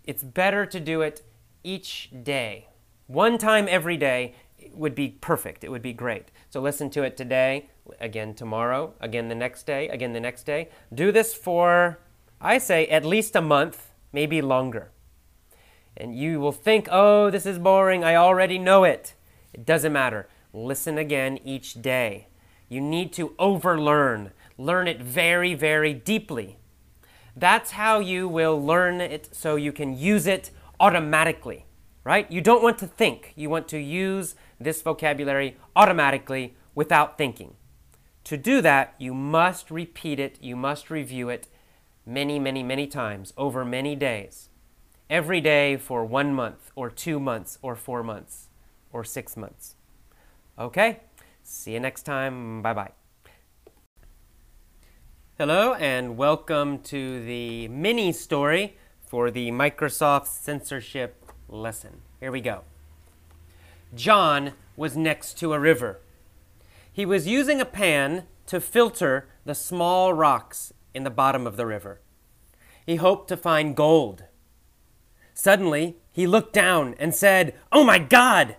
it's 0.07 0.23
better 0.23 0.65
to 0.65 0.79
do 0.79 1.01
it 1.01 1.21
each 1.63 2.09
day. 2.23 2.69
One 3.07 3.37
time 3.37 3.67
every 3.69 3.97
day 3.97 4.35
would 4.73 4.95
be 4.95 5.09
perfect. 5.09 5.63
It 5.63 5.69
would 5.69 5.81
be 5.81 5.93
great. 5.93 6.31
So 6.49 6.61
listen 6.61 6.89
to 6.91 7.03
it 7.03 7.15
today, 7.15 7.69
again 7.99 8.33
tomorrow, 8.33 8.93
again 8.99 9.27
the 9.27 9.35
next 9.35 9.65
day, 9.65 9.87
again 9.89 10.13
the 10.13 10.19
next 10.19 10.43
day. 10.43 10.69
Do 10.93 11.11
this 11.11 11.33
for, 11.33 11.99
I 12.41 12.57
say, 12.57 12.87
at 12.87 13.05
least 13.05 13.35
a 13.35 13.41
month, 13.41 13.91
maybe 14.11 14.41
longer. 14.41 14.91
And 15.95 16.15
you 16.15 16.39
will 16.39 16.51
think, 16.51 16.87
oh, 16.91 17.29
this 17.29 17.45
is 17.45 17.59
boring. 17.59 18.03
I 18.03 18.15
already 18.15 18.57
know 18.57 18.83
it. 18.83 19.13
It 19.53 19.65
doesn't 19.65 19.93
matter. 19.93 20.27
Listen 20.53 20.97
again 20.97 21.39
each 21.43 21.81
day. 21.81 22.27
You 22.69 22.81
need 22.81 23.13
to 23.13 23.33
overlearn. 23.39 24.31
Learn 24.57 24.87
it 24.87 25.01
very, 25.01 25.53
very 25.53 25.93
deeply. 25.93 26.57
That's 27.37 27.71
how 27.71 27.99
you 27.99 28.27
will 28.27 28.59
learn 28.63 29.01
it 29.01 29.29
so 29.31 29.55
you 29.55 29.71
can 29.71 29.97
use 29.97 30.25
it 30.25 30.49
automatically, 30.79 31.65
right? 32.03 32.29
You 32.31 32.41
don't 32.41 32.63
want 32.63 32.77
to 32.79 32.87
think. 32.87 33.33
You 33.35 33.49
want 33.49 33.67
to 33.69 33.77
use 33.77 34.35
this 34.59 34.81
vocabulary 34.81 35.57
automatically 35.75 36.55
without 36.73 37.17
thinking. 37.17 37.55
To 38.23 38.37
do 38.37 38.61
that, 38.61 38.95
you 38.97 39.13
must 39.13 39.69
repeat 39.69 40.19
it, 40.19 40.37
you 40.41 40.55
must 40.55 40.89
review 40.89 41.29
it 41.29 41.47
many, 42.05 42.39
many, 42.39 42.63
many 42.63 42.87
times 42.87 43.33
over 43.37 43.63
many 43.63 43.95
days 43.95 44.49
every 45.09 45.41
day 45.41 45.77
for 45.77 46.05
one 46.05 46.33
month, 46.33 46.71
or 46.75 46.89
two 46.89 47.19
months, 47.19 47.57
or 47.61 47.75
four 47.75 48.03
months, 48.03 48.49
or 48.91 49.03
six 49.03 49.37
months. 49.37 49.75
Okay? 50.59 51.01
See 51.43 51.73
you 51.73 51.79
next 51.79 52.03
time. 52.03 52.61
Bye 52.61 52.73
bye. 52.73 53.06
Hello, 55.39 55.75
and 55.75 56.17
welcome 56.17 56.79
to 56.79 57.23
the 57.23 57.67
mini 57.67 58.11
story 58.11 58.75
for 59.05 59.29
the 59.29 59.51
Microsoft 59.51 60.25
censorship 60.25 61.31
lesson. 61.47 62.01
Here 62.19 62.31
we 62.31 62.41
go. 62.41 62.63
John 63.93 64.53
was 64.75 64.97
next 64.97 65.37
to 65.37 65.53
a 65.53 65.59
river. 65.59 65.99
He 66.91 67.05
was 67.05 67.27
using 67.27 67.61
a 67.61 67.65
pan 67.65 68.23
to 68.47 68.59
filter 68.59 69.29
the 69.45 69.53
small 69.53 70.11
rocks 70.11 70.73
in 70.95 71.03
the 71.03 71.11
bottom 71.11 71.45
of 71.45 71.55
the 71.55 71.67
river. 71.67 72.01
He 72.83 72.95
hoped 72.95 73.27
to 73.27 73.37
find 73.37 73.75
gold. 73.75 74.23
Suddenly, 75.35 75.97
he 76.11 76.25
looked 76.25 76.53
down 76.53 76.95
and 76.97 77.13
said, 77.13 77.53
Oh 77.71 77.83
my 77.83 77.99
God! 77.99 78.55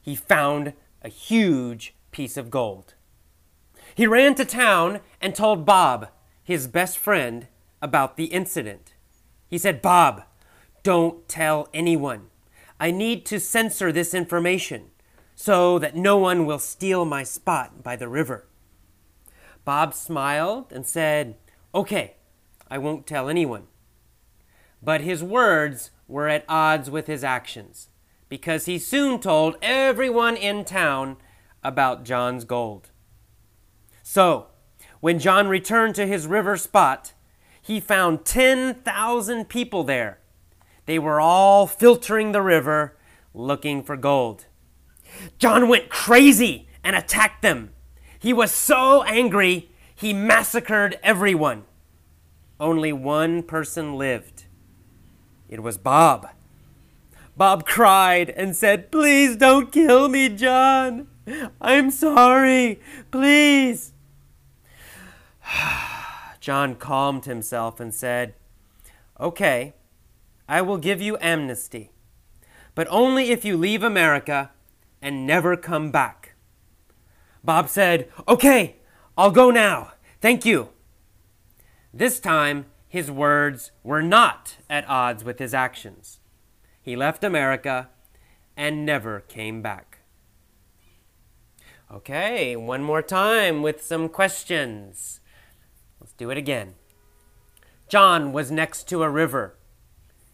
He 0.00 0.14
found 0.14 0.74
a 1.02 1.08
huge 1.08 1.96
piece 2.12 2.36
of 2.36 2.52
gold. 2.52 2.93
He 3.94 4.06
ran 4.06 4.34
to 4.36 4.44
town 4.44 5.00
and 5.20 5.34
told 5.34 5.64
Bob, 5.64 6.08
his 6.42 6.66
best 6.66 6.98
friend, 6.98 7.46
about 7.80 8.16
the 8.16 8.26
incident. 8.26 8.94
He 9.48 9.58
said, 9.58 9.80
Bob, 9.80 10.24
don't 10.82 11.28
tell 11.28 11.68
anyone. 11.72 12.30
I 12.80 12.90
need 12.90 13.24
to 13.26 13.38
censor 13.38 13.92
this 13.92 14.12
information 14.12 14.90
so 15.36 15.78
that 15.78 15.96
no 15.96 16.16
one 16.16 16.44
will 16.46 16.58
steal 16.58 17.04
my 17.04 17.22
spot 17.22 17.82
by 17.82 17.96
the 17.96 18.08
river. 18.08 18.46
Bob 19.64 19.94
smiled 19.94 20.72
and 20.72 20.86
said, 20.86 21.36
Okay, 21.74 22.16
I 22.70 22.78
won't 22.78 23.06
tell 23.06 23.28
anyone. 23.28 23.68
But 24.82 25.00
his 25.00 25.22
words 25.22 25.90
were 26.06 26.28
at 26.28 26.44
odds 26.48 26.90
with 26.90 27.06
his 27.06 27.24
actions, 27.24 27.88
because 28.28 28.66
he 28.66 28.78
soon 28.78 29.20
told 29.20 29.56
everyone 29.62 30.36
in 30.36 30.64
town 30.64 31.16
about 31.62 32.04
John's 32.04 32.44
gold. 32.44 32.90
So, 34.06 34.48
when 35.00 35.18
John 35.18 35.48
returned 35.48 35.94
to 35.94 36.06
his 36.06 36.26
river 36.26 36.58
spot, 36.58 37.14
he 37.60 37.80
found 37.80 38.26
10,000 38.26 39.48
people 39.48 39.82
there. 39.82 40.18
They 40.84 40.98
were 40.98 41.20
all 41.20 41.66
filtering 41.66 42.32
the 42.32 42.42
river 42.42 42.96
looking 43.32 43.82
for 43.82 43.96
gold. 43.96 44.44
John 45.38 45.68
went 45.68 45.88
crazy 45.88 46.68
and 46.84 46.94
attacked 46.94 47.40
them. 47.40 47.70
He 48.18 48.34
was 48.34 48.52
so 48.52 49.02
angry, 49.04 49.70
he 49.94 50.12
massacred 50.12 50.98
everyone. 51.02 51.64
Only 52.60 52.92
one 52.92 53.42
person 53.42 53.94
lived. 53.94 54.44
It 55.48 55.62
was 55.62 55.78
Bob. 55.78 56.28
Bob 57.38 57.66
cried 57.66 58.28
and 58.28 58.54
said, 58.54 58.92
Please 58.92 59.34
don't 59.34 59.72
kill 59.72 60.10
me, 60.10 60.28
John. 60.28 61.08
I'm 61.60 61.90
sorry. 61.90 62.80
Please. 63.10 63.93
John 66.40 66.74
calmed 66.74 67.24
himself 67.24 67.80
and 67.80 67.94
said, 67.94 68.34
Okay, 69.20 69.74
I 70.48 70.60
will 70.62 70.78
give 70.78 71.00
you 71.00 71.16
amnesty, 71.20 71.90
but 72.74 72.88
only 72.90 73.30
if 73.30 73.44
you 73.44 73.56
leave 73.56 73.82
America 73.82 74.50
and 75.00 75.26
never 75.26 75.56
come 75.56 75.90
back. 75.90 76.34
Bob 77.42 77.68
said, 77.68 78.08
Okay, 78.26 78.76
I'll 79.16 79.30
go 79.30 79.50
now. 79.50 79.92
Thank 80.20 80.44
you. 80.44 80.70
This 81.92 82.18
time, 82.18 82.66
his 82.88 83.10
words 83.10 83.70
were 83.82 84.02
not 84.02 84.56
at 84.68 84.88
odds 84.88 85.22
with 85.24 85.38
his 85.38 85.54
actions. 85.54 86.20
He 86.80 86.96
left 86.96 87.22
America 87.22 87.90
and 88.56 88.86
never 88.86 89.20
came 89.20 89.62
back. 89.62 89.98
Okay, 91.90 92.56
one 92.56 92.82
more 92.82 93.02
time 93.02 93.62
with 93.62 93.82
some 93.82 94.08
questions. 94.08 95.20
Do 96.16 96.30
it 96.30 96.38
again. 96.38 96.74
John 97.88 98.32
was 98.32 98.50
next 98.50 98.88
to 98.88 99.02
a 99.02 99.10
river. 99.10 99.56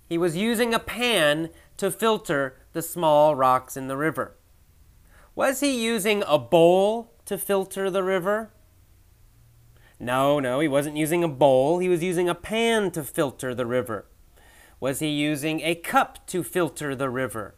He 0.08 0.18
was 0.18 0.36
using 0.36 0.74
a 0.74 0.78
pan 0.78 1.50
to 1.76 1.90
filter 1.90 2.56
the 2.72 2.82
small 2.82 3.34
rocks 3.34 3.76
in 3.76 3.88
the 3.88 3.96
river. 3.96 4.36
Was 5.34 5.60
he 5.60 5.82
using 5.82 6.22
a 6.26 6.38
bowl 6.38 7.14
to 7.24 7.38
filter 7.38 7.90
the 7.90 8.02
river? 8.02 8.50
No, 9.98 10.40
no, 10.40 10.60
he 10.60 10.68
wasn't 10.68 10.96
using 10.96 11.22
a 11.22 11.28
bowl. 11.28 11.78
He 11.78 11.88
was 11.88 12.02
using 12.02 12.28
a 12.28 12.34
pan 12.34 12.90
to 12.92 13.04
filter 13.04 13.54
the 13.54 13.66
river. 13.66 14.06
Was 14.80 15.00
he 15.00 15.08
using 15.08 15.60
a 15.60 15.74
cup 15.74 16.26
to 16.28 16.42
filter 16.42 16.94
the 16.94 17.10
river? 17.10 17.54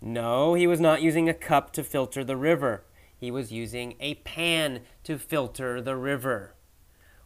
No, 0.00 0.52
he 0.54 0.66
was 0.66 0.80
not 0.80 1.00
using 1.00 1.28
a 1.28 1.34
cup 1.34 1.72
to 1.72 1.82
filter 1.82 2.22
the 2.22 2.36
river. 2.36 2.84
He 3.16 3.30
was 3.30 3.50
using 3.50 3.94
a 4.00 4.16
pan 4.16 4.80
to 5.04 5.18
filter 5.18 5.80
the 5.80 5.96
river. 5.96 6.53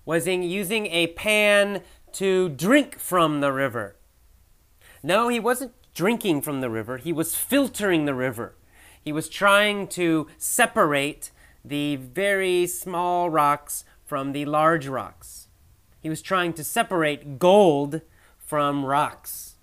Was 0.09 0.25
he 0.25 0.37
using 0.37 0.87
a 0.87 1.09
pan 1.09 1.83
to 2.12 2.49
drink 2.49 2.99
from 2.99 3.43
the 3.43 3.53
river? 3.53 3.97
No, 5.03 5.29
he 5.29 5.38
wasn't 5.38 5.73
drinking 5.93 6.41
from 6.41 6.62
the 6.62 6.71
river. 6.71 6.97
He 6.97 7.12
was 7.12 7.35
filtering 7.35 8.07
the 8.07 8.15
river. 8.15 8.55
He 9.05 9.12
was 9.12 9.29
trying 9.29 9.87
to 9.88 10.27
separate 10.38 11.31
the 11.62 11.97
very 11.97 12.67
small 12.67 13.29
rocks 13.29 13.85
from 14.03 14.33
the 14.33 14.47
large 14.47 14.88
rocks. 14.88 15.49
He 16.00 16.09
was 16.09 16.23
trying 16.23 16.55
to 16.55 16.65
separate 16.65 17.38
gold 17.38 18.00
from 18.38 18.87
rocks. 18.87 19.57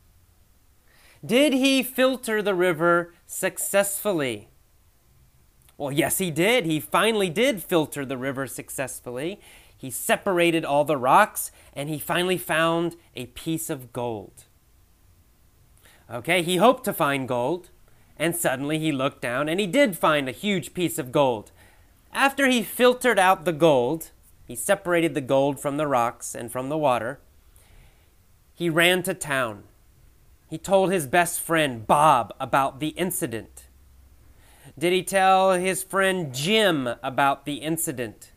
Did 1.25 1.53
he 1.53 1.81
filter 1.81 2.43
the 2.43 2.53
river 2.53 3.15
successfully? 3.25 4.49
Well, 5.75 5.91
yes, 5.91 6.19
he 6.19 6.29
did. 6.29 6.67
He 6.67 6.79
finally 6.79 7.31
did 7.31 7.63
filter 7.63 8.05
the 8.05 8.15
river 8.15 8.45
successfully. 8.45 9.41
He 9.85 9.91
separated 9.91 10.65
all 10.65 10.83
the 10.83 10.97
rocks 10.97 11.51
and 11.73 11.89
he 11.89 11.99
finally 11.99 12.39
found 12.39 12.95
a 13.15 13.27
piece 13.27 13.69
of 13.69 13.93
gold. 13.93 14.45
Okay, 16.09 16.41
he 16.41 16.57
hoped 16.57 16.85
to 16.85 16.91
find 16.91 17.27
gold, 17.27 17.69
and 18.17 18.35
suddenly 18.35 18.79
he 18.79 18.91
looked 18.91 19.21
down 19.21 19.47
and 19.47 19.59
he 19.59 19.67
did 19.67 19.95
find 19.95 20.27
a 20.27 20.31
huge 20.31 20.73
piece 20.73 20.97
of 20.97 21.11
gold. 21.11 21.51
After 22.11 22.47
he 22.47 22.63
filtered 22.63 23.19
out 23.19 23.45
the 23.45 23.53
gold, 23.53 24.09
he 24.47 24.55
separated 24.55 25.13
the 25.13 25.21
gold 25.21 25.59
from 25.59 25.77
the 25.77 25.85
rocks 25.85 26.33
and 26.33 26.51
from 26.51 26.69
the 26.69 26.79
water, 26.79 27.19
he 28.55 28.71
ran 28.71 29.03
to 29.03 29.13
town 29.13 29.65
he 30.49 30.57
told 30.57 30.91
his 30.91 31.05
best 31.05 31.41
friend, 31.41 31.85
Bob, 31.85 32.33
about 32.39 32.79
the 32.79 32.89
incident. 32.89 33.67
Did 34.79 34.93
he 34.93 35.03
tell 35.03 35.51
his 35.51 35.83
friend 35.83 36.33
Jim 36.33 36.89
about 37.03 37.45
the 37.45 37.57
incident? 37.57 38.31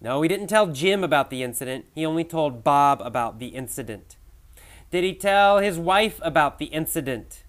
No, 0.00 0.22
he 0.22 0.28
didn't 0.28 0.46
tell 0.46 0.66
Jim 0.66 1.04
about 1.04 1.30
the 1.30 1.42
incident. 1.42 1.84
He 1.94 2.06
only 2.06 2.24
told 2.24 2.64
Bob 2.64 3.02
about 3.02 3.38
the 3.38 3.48
incident. 3.48 4.16
Did 4.90 5.04
he 5.04 5.14
tell 5.14 5.58
his 5.58 5.78
wife 5.78 6.18
about 6.22 6.58
the 6.58 6.66
incident? 6.66 7.44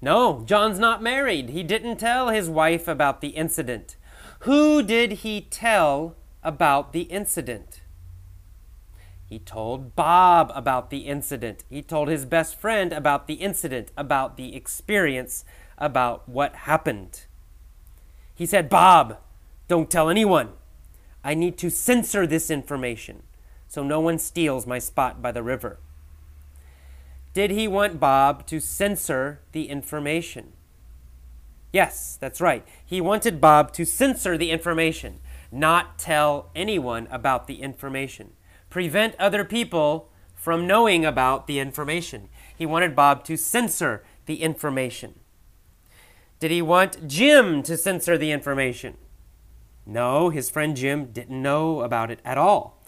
No, 0.00 0.42
John's 0.46 0.78
not 0.78 1.02
married. 1.02 1.50
He 1.50 1.62
didn't 1.62 1.98
tell 1.98 2.28
his 2.30 2.48
wife 2.48 2.88
about 2.88 3.20
the 3.20 3.28
incident. 3.28 3.96
Who 4.40 4.82
did 4.82 5.12
he 5.12 5.42
tell 5.42 6.16
about 6.42 6.92
the 6.92 7.02
incident? 7.02 7.82
He 9.28 9.38
told 9.38 9.94
Bob 9.94 10.50
about 10.54 10.88
the 10.88 11.00
incident. 11.00 11.64
He 11.68 11.82
told 11.82 12.08
his 12.08 12.24
best 12.24 12.58
friend 12.58 12.92
about 12.92 13.26
the 13.26 13.34
incident, 13.34 13.90
about 13.96 14.36
the 14.36 14.56
experience, 14.56 15.44
about 15.76 16.26
what 16.28 16.54
happened. 16.54 17.26
He 18.34 18.46
said, 18.46 18.70
Bob, 18.70 19.18
don't 19.66 19.90
tell 19.90 20.08
anyone. 20.08 20.52
I 21.24 21.34
need 21.34 21.58
to 21.58 21.70
censor 21.70 22.26
this 22.26 22.50
information 22.50 23.22
so 23.66 23.82
no 23.82 24.00
one 24.00 24.18
steals 24.18 24.66
my 24.66 24.78
spot 24.78 25.20
by 25.20 25.30
the 25.30 25.42
river. 25.42 25.78
Did 27.34 27.50
he 27.50 27.68
want 27.68 28.00
Bob 28.00 28.46
to 28.46 28.60
censor 28.60 29.40
the 29.52 29.68
information? 29.68 30.54
Yes, 31.72 32.16
that's 32.18 32.40
right. 32.40 32.66
He 32.84 33.00
wanted 33.00 33.40
Bob 33.40 33.72
to 33.74 33.84
censor 33.84 34.38
the 34.38 34.50
information, 34.50 35.20
not 35.52 35.98
tell 35.98 36.50
anyone 36.54 37.06
about 37.10 37.46
the 37.46 37.60
information 37.60 38.32
prevent 38.70 39.14
other 39.18 39.44
people 39.44 40.10
from 40.34 40.66
knowing 40.66 41.04
about 41.04 41.46
the 41.46 41.58
information. 41.58 42.28
He 42.56 42.66
wanted 42.66 42.94
Bob 42.94 43.24
to 43.24 43.36
censor 43.36 44.04
the 44.26 44.42
information. 44.42 45.18
Did 46.40 46.50
he 46.50 46.62
want 46.62 47.08
Jim 47.08 47.62
to 47.64 47.76
censor 47.76 48.16
the 48.16 48.30
information? 48.30 48.96
No, 49.88 50.28
his 50.28 50.50
friend 50.50 50.76
Jim 50.76 51.06
didn't 51.06 51.40
know 51.42 51.80
about 51.80 52.10
it 52.10 52.20
at 52.22 52.36
all. 52.36 52.84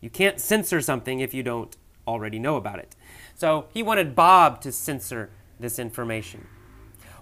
You 0.00 0.08
can't 0.08 0.40
censor 0.40 0.80
something 0.80 1.18
if 1.18 1.34
you 1.34 1.42
don't 1.42 1.76
already 2.06 2.38
know 2.38 2.54
about 2.54 2.78
it. 2.78 2.94
So 3.34 3.66
he 3.74 3.82
wanted 3.82 4.14
Bob 4.14 4.60
to 4.60 4.70
censor 4.70 5.30
this 5.58 5.80
information. 5.80 6.46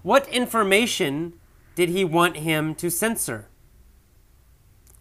What 0.03 0.27
information 0.27 1.33
did 1.73 1.89
he 1.89 2.05
want 2.05 2.37
him 2.37 2.75
to 2.75 2.91
censor? 2.91 3.47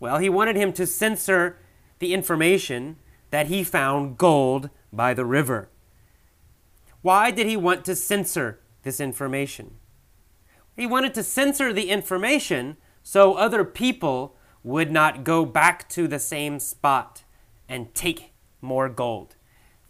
Well, 0.01 0.17
he 0.17 0.31
wanted 0.31 0.57
him 0.57 0.73
to 0.75 0.87
censor 0.87 1.59
the 1.99 2.15
information 2.15 2.97
that 3.31 3.49
he 3.49 3.63
found 3.63 4.17
gold 4.17 4.71
by 4.93 5.13
the 5.13 5.27
river. 5.27 5.69
Why 7.03 7.31
did 7.31 7.47
he 7.47 7.57
want 7.57 7.85
to 7.85 7.95
censor 7.95 8.61
this 8.83 8.99
information? 8.99 9.77
He 10.75 10.87
wanted 10.87 11.13
to 11.15 11.23
censor 11.23 11.71
the 11.71 11.91
information 11.91 12.79
so 13.03 13.35
other 13.35 13.65
people 13.65 14.37
would 14.63 14.91
not 14.93 15.25
go 15.25 15.45
back 15.45 15.89
to 15.91 16.07
the 16.07 16.19
same 16.19 16.59
spot 16.59 17.25
and 17.69 17.95
take 17.95 18.33
more 18.61 18.89
gold. 18.89 19.37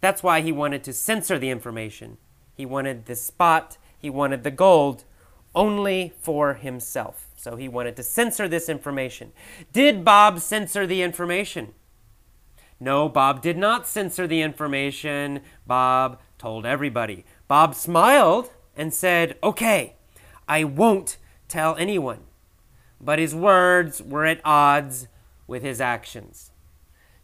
That's 0.01 0.23
why 0.23 0.41
he 0.41 0.51
wanted 0.51 0.83
to 0.85 0.93
censor 0.93 1.37
the 1.37 1.49
information. 1.49 2.17
He 2.55 2.65
wanted 2.65 3.05
the 3.05 3.15
spot, 3.15 3.77
he 3.97 4.09
wanted 4.09 4.43
the 4.43 4.51
gold 4.51 5.05
only 5.55 6.13
for 6.19 6.55
himself. 6.55 7.27
So 7.35 7.55
he 7.55 7.67
wanted 7.67 7.95
to 7.97 8.03
censor 8.03 8.47
this 8.47 8.69
information. 8.69 9.31
Did 9.71 10.03
Bob 10.03 10.39
censor 10.39 10.87
the 10.87 11.01
information? 11.01 11.73
No, 12.79 13.07
Bob 13.07 13.41
did 13.41 13.57
not 13.57 13.87
censor 13.87 14.27
the 14.27 14.41
information. 14.41 15.41
Bob 15.65 16.19
told 16.37 16.65
everybody. 16.65 17.25
Bob 17.47 17.75
smiled 17.75 18.51
and 18.75 18.93
said, 18.93 19.37
Okay, 19.43 19.95
I 20.47 20.63
won't 20.63 21.17
tell 21.47 21.75
anyone. 21.77 22.19
But 23.03 23.19
his 23.19 23.35
words 23.35 24.01
were 24.01 24.25
at 24.25 24.39
odds 24.45 25.07
with 25.45 25.61
his 25.61 25.81
actions. 25.81 26.51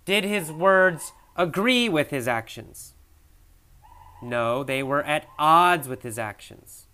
Did 0.03 0.23
his 0.23 0.51
words 0.51 1.13
agree 1.35 1.87
with 1.87 2.09
his 2.09 2.27
actions? 2.27 2.95
No, 4.21 4.63
they 4.63 4.83
were 4.83 5.03
at 5.03 5.27
odds 5.37 5.87
with 5.87 6.01
his 6.03 6.19
actions. 6.19 6.87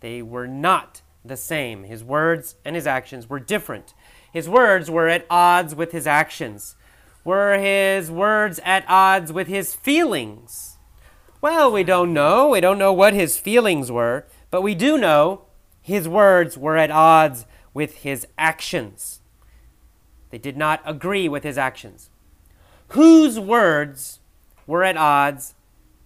They 0.00 0.20
were 0.20 0.46
not 0.46 1.00
the 1.24 1.36
same. 1.36 1.84
His 1.84 2.04
words 2.04 2.56
and 2.64 2.76
his 2.76 2.86
actions 2.86 3.28
were 3.28 3.40
different. 3.40 3.94
His 4.30 4.48
words 4.48 4.90
were 4.90 5.08
at 5.08 5.26
odds 5.30 5.74
with 5.74 5.92
his 5.92 6.06
actions. 6.06 6.76
Were 7.24 7.58
his 7.58 8.10
words 8.10 8.60
at 8.64 8.84
odds 8.86 9.32
with 9.32 9.48
his 9.48 9.74
feelings? 9.74 10.76
Well, 11.40 11.72
we 11.72 11.84
don't 11.84 12.12
know. 12.12 12.50
We 12.50 12.60
don't 12.60 12.78
know 12.78 12.92
what 12.92 13.14
his 13.14 13.38
feelings 13.38 13.90
were, 13.90 14.26
but 14.50 14.62
we 14.62 14.74
do 14.74 14.98
know 14.98 15.42
his 15.80 16.08
words 16.08 16.58
were 16.58 16.76
at 16.76 16.90
odds 16.90 17.46
with 17.76 17.96
his 17.96 18.26
actions. 18.38 19.20
They 20.30 20.38
did 20.38 20.56
not 20.56 20.80
agree 20.86 21.28
with 21.28 21.44
his 21.44 21.58
actions. 21.58 22.08
Whose 22.88 23.38
words 23.38 24.20
were 24.66 24.82
at 24.82 24.96
odds 24.96 25.54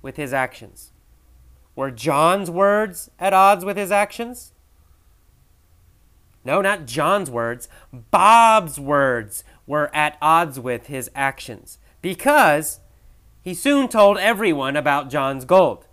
with 0.02 0.16
his 0.16 0.32
actions? 0.32 0.90
Were 1.76 1.92
John's 1.92 2.50
words 2.50 3.08
at 3.20 3.32
odds 3.32 3.64
with 3.64 3.76
his 3.76 3.92
actions? 3.92 4.52
No, 6.44 6.60
not 6.60 6.86
John's 6.86 7.30
words. 7.30 7.68
Bob's 8.10 8.80
words 8.80 9.44
were 9.64 9.94
at 9.94 10.18
odds 10.20 10.58
with 10.58 10.88
his 10.88 11.08
actions 11.14 11.78
because 12.02 12.80
he 13.42 13.54
soon 13.54 13.86
told 13.86 14.18
everyone 14.18 14.74
about 14.74 15.08
John's 15.08 15.44
gold, 15.44 15.86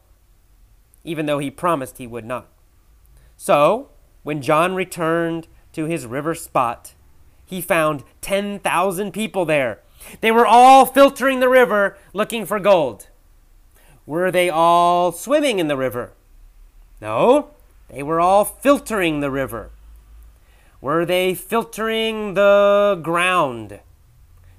even 1.04 1.28
though 1.28 1.38
he 1.38 1.52
promised 1.52 2.00
he 2.00 2.08
would 2.08 2.26
not. 2.26 2.48
So, 3.36 3.92
when 4.24 4.42
John 4.42 4.74
returned 4.74 5.48
to 5.78 5.86
his 5.86 6.08
river 6.08 6.34
spot, 6.34 6.96
he 7.46 7.62
found 7.62 8.04
10,000 8.22 9.12
people 9.12 9.46
there. 9.46 9.80
They 10.22 10.32
were 10.32 10.48
all 10.48 10.88
filtering 10.88 11.40
the 11.40 11.50
river 11.50 11.96
looking 12.14 12.48
for 12.48 12.60
gold. 12.60 13.10
Were 14.08 14.32
they 14.32 14.50
all 14.50 15.12
swimming 15.12 15.60
in 15.60 15.68
the 15.68 15.78
river? 15.78 16.14
No, 17.00 17.52
they 17.90 18.02
were 18.02 18.20
all 18.20 18.44
filtering 18.44 19.20
the 19.20 19.30
river. 19.30 19.70
Were 20.82 21.06
they 21.06 21.36
filtering 21.36 22.34
the 22.34 23.00
ground? 23.04 23.80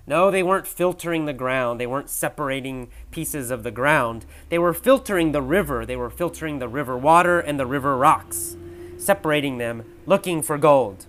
No, 0.06 0.30
they 0.30 0.44
weren't 0.44 0.68
filtering 0.68 1.24
the 1.24 1.32
ground. 1.32 1.80
They 1.80 1.86
weren't 1.88 2.10
separating 2.10 2.90
pieces 3.10 3.50
of 3.50 3.64
the 3.64 3.72
ground. 3.72 4.24
They 4.50 4.58
were 4.60 4.72
filtering 4.72 5.32
the 5.32 5.42
river. 5.42 5.84
They 5.84 5.96
were 5.96 6.10
filtering 6.10 6.60
the 6.60 6.68
river 6.68 6.96
water 6.96 7.40
and 7.40 7.58
the 7.58 7.66
river 7.66 7.96
rocks, 7.96 8.56
separating 8.98 9.58
them, 9.58 9.84
looking 10.06 10.42
for 10.42 10.56
gold. 10.58 11.06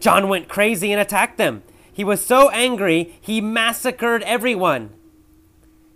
John 0.00 0.28
went 0.28 0.48
crazy 0.48 0.92
and 0.92 1.00
attacked 1.00 1.38
them. 1.38 1.62
He 1.92 2.04
was 2.04 2.24
so 2.24 2.50
angry, 2.50 3.16
he 3.20 3.40
massacred 3.40 4.22
everyone. 4.22 4.90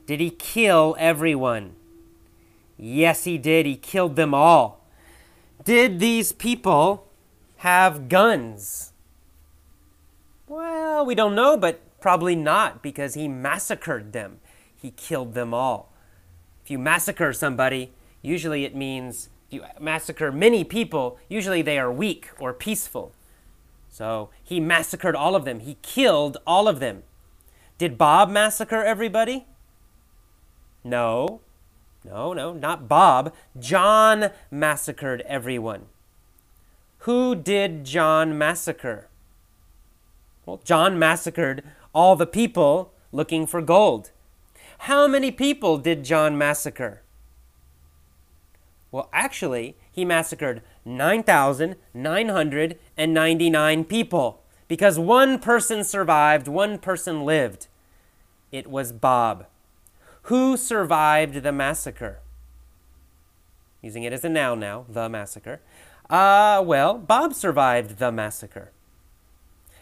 Did 0.06 0.20
he 0.20 0.30
kill 0.30 0.96
everyone? 0.98 1.74
Yes, 2.76 3.24
he 3.24 3.36
did. 3.36 3.66
He 3.66 3.76
killed 3.76 4.16
them 4.16 4.32
all. 4.32 4.80
Did 5.62 6.00
these 6.00 6.32
people 6.32 7.06
have 7.58 8.08
guns? 8.08 8.92
Well, 10.48 11.04
we 11.04 11.14
don't 11.14 11.34
know, 11.34 11.58
but 11.58 11.80
probably 12.00 12.34
not 12.34 12.82
because 12.82 13.14
he 13.14 13.28
massacred 13.28 14.12
them. 14.14 14.40
He 14.74 14.90
killed 14.92 15.34
them 15.34 15.52
all. 15.52 15.92
If 16.64 16.70
you 16.70 16.78
massacre 16.78 17.34
somebody, 17.34 17.92
usually 18.22 18.64
it 18.64 18.74
means 18.74 19.28
you 19.50 19.62
massacre 19.78 20.32
many 20.32 20.64
people, 20.64 21.18
usually 21.28 21.60
they 21.60 21.78
are 21.78 21.92
weak 21.92 22.30
or 22.38 22.54
peaceful. 22.54 23.12
So 23.90 24.30
he 24.42 24.60
massacred 24.60 25.14
all 25.14 25.34
of 25.34 25.44
them. 25.44 25.60
He 25.60 25.76
killed 25.82 26.38
all 26.46 26.68
of 26.68 26.80
them. 26.80 27.02
Did 27.76 27.98
Bob 27.98 28.30
massacre 28.30 28.82
everybody? 28.82 29.46
No. 30.84 31.40
No, 32.04 32.32
no, 32.32 32.52
not 32.52 32.88
Bob. 32.88 33.34
John 33.58 34.30
massacred 34.50 35.22
everyone. 35.22 35.86
Who 37.00 37.34
did 37.34 37.84
John 37.84 38.38
massacre? 38.38 39.08
Well, 40.46 40.60
John 40.64 40.98
massacred 40.98 41.62
all 41.94 42.16
the 42.16 42.26
people 42.26 42.92
looking 43.12 43.46
for 43.46 43.60
gold. 43.60 44.10
How 44.84 45.06
many 45.06 45.30
people 45.30 45.78
did 45.78 46.04
John 46.04 46.38
massacre? 46.38 47.02
Well, 48.90 49.08
actually, 49.12 49.76
he 49.92 50.04
massacred 50.04 50.62
9,999 50.84 53.84
people 53.84 54.42
because 54.68 54.98
one 54.98 55.38
person 55.38 55.84
survived, 55.84 56.48
one 56.48 56.78
person 56.78 57.24
lived. 57.24 57.68
It 58.52 58.68
was 58.68 58.92
Bob. 58.92 59.46
Who 60.22 60.56
survived 60.56 61.42
the 61.42 61.52
massacre? 61.52 62.20
Using 63.82 64.04
it 64.04 64.12
as 64.12 64.24
a 64.24 64.28
noun 64.28 64.60
now, 64.60 64.84
the 64.88 65.08
massacre. 65.08 65.60
Uh, 66.08 66.62
well, 66.64 66.98
Bob 66.98 67.34
survived 67.34 67.98
the 67.98 68.12
massacre. 68.12 68.70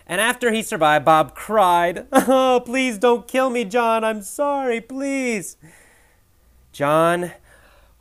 And 0.06 0.20
after 0.20 0.52
he 0.52 0.62
survived, 0.62 1.04
Bob 1.04 1.34
cried, 1.34 2.06
Oh, 2.12 2.62
please 2.64 2.98
don't 2.98 3.28
kill 3.28 3.50
me, 3.50 3.64
John. 3.64 4.04
I'm 4.04 4.22
sorry, 4.22 4.80
please. 4.80 5.56
John, 6.72 7.32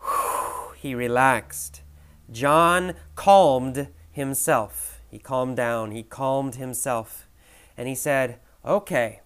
he 0.78 0.96
relaxed. 0.96 1.82
John 2.32 2.94
calmed 3.16 3.88
himself. 4.12 5.02
He 5.10 5.20
calmed 5.20 5.58
down. 5.58 5.92
He 5.92 6.04
calmed 6.04 6.56
himself. 6.56 7.28
And 7.78 7.88
he 7.88 7.96
said, 7.96 8.40
Okay, 8.66 9.22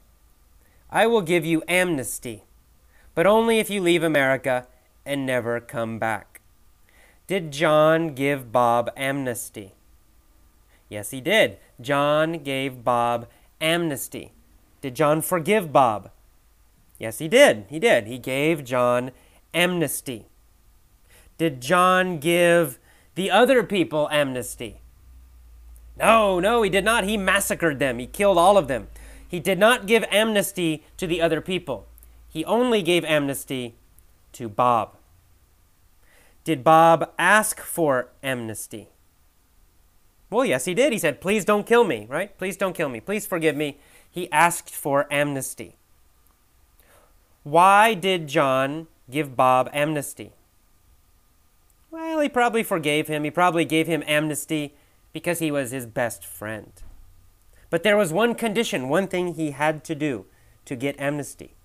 I 0.90 1.08
will 1.08 1.22
give 1.22 1.46
you 1.46 1.64
amnesty, 1.68 2.44
but 3.16 3.26
only 3.26 3.60
if 3.60 3.70
you 3.70 3.82
leave 3.82 4.04
America 4.04 4.68
and 5.06 5.26
never 5.26 5.60
come 5.60 5.98
back. 5.98 6.42
Did 7.28 7.52
John 7.52 8.14
give 8.14 8.52
Bob 8.52 8.92
amnesty? 8.98 9.74
Yes, 10.90 11.12
he 11.12 11.22
did. 11.22 11.58
John 11.80 12.40
gave 12.40 12.84
Bob 12.84 13.28
amnesty. 13.62 14.34
Did 14.82 14.96
John 14.96 15.22
forgive 15.22 15.72
Bob? 15.72 16.12
Yes, 17.00 17.20
he 17.20 17.30
did. 17.30 17.66
He 17.70 17.80
did. 17.80 18.06
He 18.06 18.18
gave 18.18 18.66
John 18.66 19.12
amnesty. 19.54 20.28
Did 21.38 21.62
John 21.62 22.20
give 22.20 22.78
the 23.16 23.32
other 23.32 23.64
people 23.64 24.10
amnesty? 24.12 24.82
No, 25.98 26.40
no, 26.40 26.62
he 26.62 26.70
did 26.70 26.86
not. 26.86 27.04
He 27.04 27.18
massacred 27.18 27.80
them. 27.80 28.00
He 28.00 28.08
killed 28.08 28.38
all 28.38 28.58
of 28.58 28.68
them. 28.68 28.88
He 29.28 29.40
did 29.40 29.60
not 29.60 29.86
give 29.86 30.04
amnesty 30.12 30.84
to 30.98 31.08
the 31.08 31.22
other 31.22 31.42
people. 31.42 31.88
He 32.28 32.44
only 32.46 32.82
gave 32.82 33.06
amnesty 33.06 33.76
to 34.34 34.50
Bob. 34.50 34.96
Did 36.44 36.64
Bob 36.64 37.12
ask 37.20 37.60
for 37.60 38.10
amnesty? 38.24 38.90
Well, 40.30 40.46
yes, 40.46 40.66
he 40.66 40.74
did. 40.74 40.94
He 40.94 41.00
said, 41.00 41.22
Please 41.22 41.46
don't 41.46 41.68
kill 41.68 41.84
me, 41.84 42.08
right? 42.10 42.36
Please 42.38 42.58
don't 42.58 42.76
kill 42.76 42.90
me. 42.90 43.00
Please 43.00 43.28
forgive 43.28 43.56
me. 43.56 43.78
He 44.10 44.32
asked 44.32 44.70
for 44.70 45.12
amnesty. 45.12 45.76
Why 47.44 47.94
did 47.94 48.28
John 48.28 48.88
give 49.10 49.36
Bob 49.36 49.70
amnesty? 49.74 50.32
Well, 51.92 52.22
he 52.22 52.30
probably 52.30 52.64
forgave 52.64 53.10
him. 53.10 53.26
He 53.26 53.32
probably 53.32 53.66
gave 53.66 53.86
him 53.86 54.04
amnesty 54.08 54.76
because 55.12 55.40
he 55.40 55.52
was 55.52 55.72
his 55.72 55.86
best 55.86 56.26
friend. 56.26 56.72
But 57.70 57.84
there 57.84 57.98
was 57.98 58.14
one 58.14 58.34
condition, 58.34 58.88
one 58.88 59.08
thing 59.08 59.36
he 59.36 59.52
had 59.52 59.84
to 59.86 59.96
do 59.96 60.26
to 60.66 60.76
get 60.78 61.00
amnesty. 61.00 61.56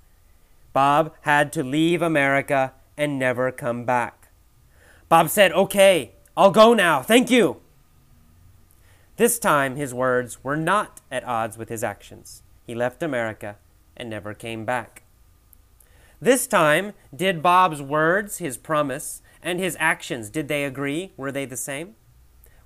Bob 0.72 1.14
had 1.22 1.52
to 1.52 1.62
leave 1.62 2.02
America 2.02 2.74
and 2.96 3.18
never 3.18 3.52
come 3.52 3.84
back. 3.84 4.28
Bob 5.08 5.30
said, 5.30 5.52
Okay, 5.52 6.12
I'll 6.36 6.50
go 6.50 6.74
now. 6.74 7.02
Thank 7.02 7.30
you. 7.30 7.60
This 9.16 9.38
time, 9.38 9.76
his 9.76 9.94
words 9.94 10.42
were 10.44 10.56
not 10.56 11.00
at 11.10 11.24
odds 11.24 11.56
with 11.56 11.68
his 11.68 11.84
actions. 11.84 12.42
He 12.66 12.74
left 12.74 13.02
America 13.02 13.56
and 13.96 14.10
never 14.10 14.34
came 14.34 14.64
back. 14.64 15.04
This 16.20 16.46
time, 16.46 16.92
did 17.14 17.42
Bob's 17.42 17.80
words, 17.80 18.38
his 18.38 18.56
promise, 18.56 19.22
and 19.42 19.60
his 19.60 19.76
actions, 19.78 20.30
did 20.30 20.48
they 20.48 20.64
agree? 20.64 21.12
Were 21.16 21.32
they 21.32 21.44
the 21.44 21.56
same? 21.56 21.94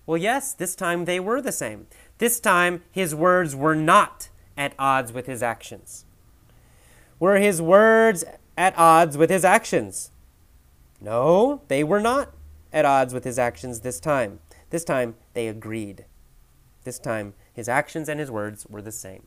Well, 0.06 0.16
yes, 0.16 0.52
this 0.52 0.74
time 0.74 1.04
they 1.04 1.20
were 1.20 1.40
the 1.40 1.52
same. 1.52 1.86
This 2.18 2.40
time, 2.40 2.82
his 2.90 3.14
words 3.14 3.54
were 3.54 3.76
not 3.76 4.28
at 4.56 4.74
odds 4.78 5.12
with 5.12 5.26
his 5.26 5.42
actions. 5.42 6.04
Were 7.18 7.36
his 7.36 7.62
words 7.62 8.24
at 8.56 8.76
odds 8.76 9.16
with 9.16 9.30
his 9.30 9.44
actions? 9.44 10.10
No, 11.00 11.62
they 11.68 11.84
were 11.84 12.00
not 12.00 12.34
at 12.72 12.84
odds 12.84 13.14
with 13.14 13.24
his 13.24 13.38
actions 13.38 13.80
this 13.80 14.00
time. 14.00 14.40
This 14.70 14.84
time, 14.84 15.16
they 15.34 15.48
agreed. 15.48 16.04
This 16.84 16.98
time, 16.98 17.34
his 17.52 17.68
actions 17.68 18.08
and 18.08 18.18
his 18.18 18.30
words 18.30 18.66
were 18.68 18.82
the 18.82 18.92
same. 18.92 19.26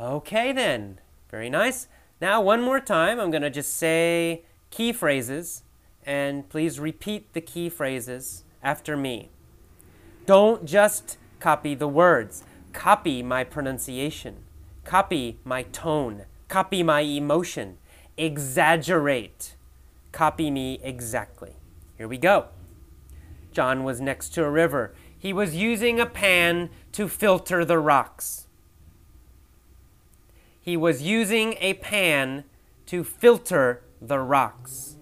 Okay, 0.00 0.52
then. 0.52 1.00
Very 1.30 1.50
nice. 1.50 1.88
Now, 2.20 2.40
one 2.40 2.62
more 2.62 2.80
time, 2.80 3.18
I'm 3.18 3.30
going 3.30 3.42
to 3.42 3.50
just 3.50 3.76
say 3.76 4.44
key 4.74 4.92
phrases, 4.92 5.62
and 6.04 6.48
please 6.48 6.80
repeat 6.80 7.32
the 7.32 7.40
key 7.40 7.68
phrases 7.68 8.44
after 8.62 8.96
me. 8.96 9.30
Don't 10.26 10.64
just 10.64 11.16
copy 11.40 11.74
the 11.74 11.88
words, 11.88 12.42
copy 12.72 13.22
my 13.22 13.44
pronunciation, 13.44 14.44
copy 14.84 15.38
my 15.44 15.62
tone, 15.62 16.24
copy 16.48 16.82
my 16.82 17.00
emotion, 17.00 17.78
exaggerate 18.16 19.54
Copy 20.14 20.48
me 20.48 20.78
exactly. 20.80 21.56
Here 21.98 22.06
we 22.06 22.18
go. 22.18 22.46
John 23.50 23.82
was 23.82 24.00
next 24.00 24.28
to 24.34 24.44
a 24.44 24.50
river. 24.50 24.94
He 25.18 25.32
was 25.32 25.56
using 25.56 25.98
a 25.98 26.06
pan 26.06 26.70
to 26.92 27.08
filter 27.08 27.64
the 27.64 27.80
rocks. 27.80 28.46
He 30.60 30.76
was 30.76 31.02
using 31.02 31.56
a 31.58 31.74
pan 31.74 32.44
to 32.86 33.02
filter 33.02 33.82
the 34.08 34.18
rocks. 34.18 34.96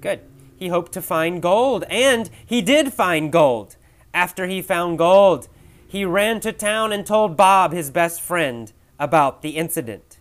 Good. 0.00 0.20
He 0.56 0.68
hoped 0.68 0.92
to 0.92 1.02
find 1.02 1.40
gold, 1.40 1.84
and 1.88 2.30
he 2.44 2.62
did 2.62 2.92
find 2.92 3.30
gold. 3.30 3.76
After 4.12 4.46
he 4.46 4.62
found 4.62 4.98
gold, 4.98 5.48
he 5.86 6.04
ran 6.04 6.40
to 6.40 6.52
town 6.52 6.92
and 6.92 7.06
told 7.06 7.36
Bob, 7.36 7.72
his 7.72 7.90
best 7.90 8.20
friend, 8.20 8.72
about 8.98 9.42
the 9.42 9.50
incident 9.50 10.18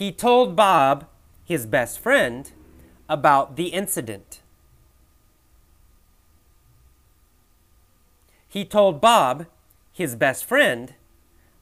he 0.00 0.10
told 0.10 0.56
Bob, 0.56 1.06
his 1.44 1.66
best 1.66 1.98
friend, 1.98 2.50
about 3.06 3.56
the 3.56 3.66
incident. 3.66 4.40
He 8.48 8.64
told 8.64 8.98
Bob, 8.98 9.44
his 9.92 10.16
best 10.16 10.46
friend, 10.46 10.94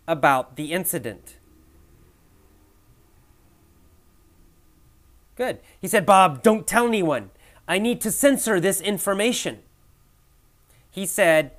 about 0.07 0.55
the 0.55 0.73
incident. 0.73 1.39
Good. 5.39 5.61
He 5.81 5.89
said, 5.89 6.05
Bob, 6.05 6.43
don't 6.43 6.67
tell 6.67 6.87
anyone. 6.87 7.31
I 7.67 7.79
need 7.79 8.03
to 8.03 8.11
censor 8.11 8.61
this 8.61 8.83
information. 8.83 9.61
He 10.91 11.07
said, 11.07 11.53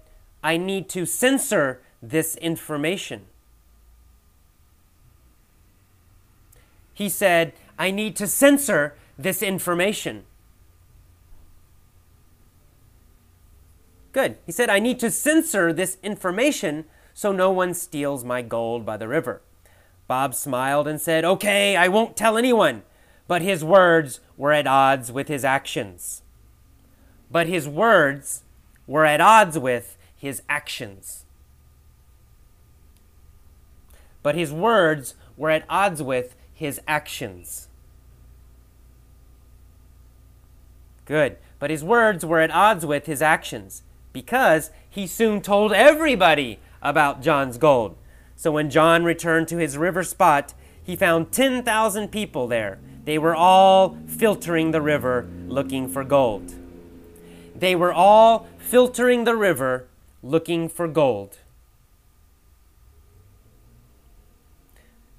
I 0.44 0.58
need 0.58 0.88
to 0.90 1.08
censor 1.08 1.82
this 2.00 2.36
information. 2.36 3.26
he 7.00 7.08
said, 7.08 7.54
I 7.78 7.92
need 7.92 8.18
to 8.18 8.28
censor 8.28 8.94
this 9.18 9.42
information. 9.42 10.26
Good. 14.12 14.36
He 14.46 14.52
said, 14.52 14.70
I 14.70 14.80
need 14.80 15.00
to 15.00 15.10
censor 15.10 15.72
this 15.72 15.98
information 16.04 16.84
so 17.14 17.32
no 17.32 17.52
one 17.52 17.74
steals 17.74 18.26
my 18.26 18.42
gold 18.42 18.86
by 18.86 18.98
the 18.98 19.08
river. 19.08 19.42
Bob 20.10 20.36
smiled 20.36 20.90
and 20.90 21.00
said, 21.00 21.24
Okay, 21.24 21.78
I 21.78 21.88
won't 21.88 22.18
tell 22.18 22.38
anyone. 22.38 22.82
But 23.30 23.44
his 23.44 23.64
words 23.64 24.22
were 24.38 24.52
at 24.52 24.66
odds 24.66 25.12
with 25.12 25.28
his 25.28 25.46
actions. 25.46 26.24
But 27.30 27.46
his 27.46 27.68
words 27.68 28.44
were 28.88 29.06
at 29.06 29.22
odds 29.22 29.60
with 29.60 29.98
his 30.16 30.42
actions. 30.50 31.26
But 34.24 34.34
his 34.34 34.52
words 34.52 35.14
were 35.38 35.52
at 35.52 35.64
odds 35.70 36.02
with 36.02 36.36
his 36.52 36.82
actions. 36.88 37.68
Good. 41.06 41.38
But 41.60 41.70
his 41.70 41.84
words 41.84 42.26
were 42.26 42.40
at 42.40 42.50
odds 42.50 42.84
with 42.84 43.06
his 43.06 43.22
actions 43.22 43.84
because 44.12 44.72
he 44.90 45.06
soon 45.06 45.42
told 45.42 45.72
everybody 45.72 46.58
about 46.82 47.22
John's 47.22 47.60
gold. 47.60 47.96
So 48.36 48.54
when 48.54 48.72
John 48.72 49.04
returned 49.04 49.48
to 49.50 49.58
his 49.58 49.78
river 49.78 50.04
spot, 50.04 50.56
he 50.82 50.96
found 50.96 51.32
10,000 51.32 52.08
people 52.08 52.48
there. 52.48 52.80
They 53.10 53.18
were 53.18 53.36
all 53.36 53.98
filtering 54.06 54.70
the 54.70 54.84
river 54.84 55.28
looking 55.48 55.90
for 55.90 56.04
gold. 56.04 56.54
They 57.56 57.76
were 57.76 57.92
all 57.92 58.46
filtering 58.60 59.24
the 59.24 59.36
river 59.36 59.88
looking 60.22 60.70
for 60.70 60.88
gold. 60.88 61.40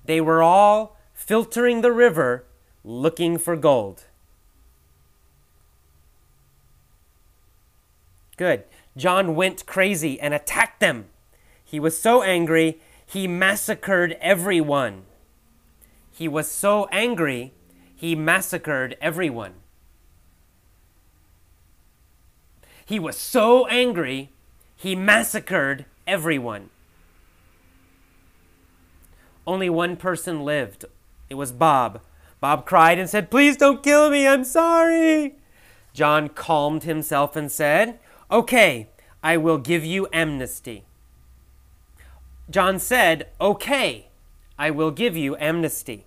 They 0.05 0.21
were 0.21 0.41
all 0.41 0.99
filtering 1.15 1.81
the 1.81 1.91
river 1.91 2.45
looking 2.85 3.39
for 3.39 3.57
gold. 3.57 4.05
Good. 8.37 8.63
John 8.97 9.35
went 9.35 9.67
crazy 9.67 10.21
and 10.21 10.33
attacked 10.33 10.79
them. 10.79 11.07
He 11.65 11.81
was 11.81 11.99
so 11.99 12.23
angry, 12.23 12.79
he 13.05 13.27
massacred 13.27 14.17
everyone. 14.21 15.07
He 16.13 16.29
was 16.29 16.49
so 16.49 16.87
angry, 16.93 17.53
he 18.01 18.15
massacred 18.15 18.97
everyone. 19.03 19.53
He 22.87 22.99
was 22.99 23.15
so 23.15 23.67
angry, 23.67 24.31
he 24.75 24.97
massacred 24.97 25.85
everyone. 26.07 26.71
Only 29.47 29.69
one 29.69 29.97
person 29.97 30.47
lived. 30.47 30.87
It 31.29 31.35
was 31.35 31.53
Bob. 31.53 32.01
Bob 32.41 32.65
cried 32.65 32.99
and 32.99 33.11
said, 33.11 33.31
Please 33.31 33.59
don't 33.59 33.83
kill 33.83 34.09
me, 34.09 34.27
I'm 34.27 34.45
sorry. 34.45 35.35
John 35.93 36.31
calmed 36.31 36.85
himself 36.85 37.37
and 37.37 37.53
said, 37.53 38.01
Okay, 38.31 38.89
I 39.23 39.37
will 39.37 39.59
give 39.59 39.85
you 39.85 40.09
amnesty. 40.11 40.85
John 42.49 42.79
said, 42.79 43.29
Okay, 43.43 44.09
I 44.59 44.71
will 44.71 44.91
give 44.91 45.19
you 45.19 45.37
amnesty. 45.37 46.07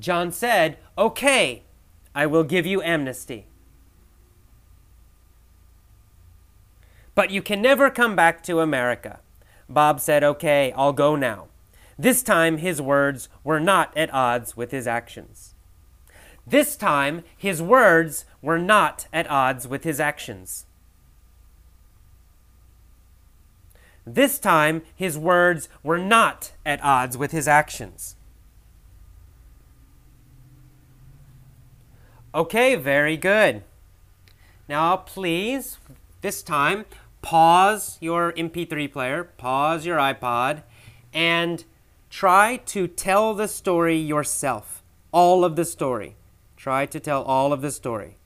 John 0.00 0.32
said, 0.32 0.78
Okay, 0.98 1.62
I 2.14 2.26
will 2.26 2.42
give 2.42 2.66
you 2.66 2.82
amnesty. 2.82 3.46
But 7.14 7.30
you 7.30 7.42
can 7.42 7.60
never 7.60 7.90
come 7.90 8.16
back 8.16 8.42
to 8.44 8.60
America. 8.60 9.20
Bob 9.68 10.00
said, 10.00 10.24
Okay, 10.24 10.72
I'll 10.74 10.94
go 10.94 11.16
now. 11.16 11.48
This 11.98 12.22
time 12.22 12.56
his 12.56 12.80
words 12.80 13.28
were 13.44 13.60
not 13.60 13.94
at 13.94 14.12
odds 14.12 14.56
with 14.56 14.70
his 14.70 14.86
actions. 14.86 15.54
This 16.46 16.76
time 16.76 17.22
his 17.36 17.60
words 17.60 18.24
were 18.40 18.58
not 18.58 19.06
at 19.12 19.30
odds 19.30 19.68
with 19.68 19.84
his 19.84 20.00
actions. 20.00 20.64
This 24.06 24.38
time 24.38 24.82
his 24.96 25.18
words 25.18 25.68
were 25.82 25.98
not 25.98 26.52
at 26.64 26.82
odds 26.82 27.18
with 27.18 27.32
his 27.32 27.46
actions. 27.46 28.16
Okay, 32.32 32.76
very 32.76 33.16
good. 33.16 33.64
Now, 34.68 34.98
please, 34.98 35.78
this 36.20 36.44
time, 36.44 36.84
pause 37.22 37.98
your 38.00 38.32
MP3 38.34 38.92
player, 38.92 39.24
pause 39.24 39.84
your 39.84 39.98
iPod, 39.98 40.62
and 41.12 41.64
try 42.08 42.58
to 42.66 42.86
tell 42.86 43.34
the 43.34 43.48
story 43.48 43.96
yourself. 43.96 44.80
All 45.10 45.44
of 45.44 45.56
the 45.56 45.64
story. 45.64 46.14
Try 46.56 46.86
to 46.86 47.00
tell 47.00 47.24
all 47.24 47.52
of 47.52 47.62
the 47.62 47.72
story. 47.72 48.16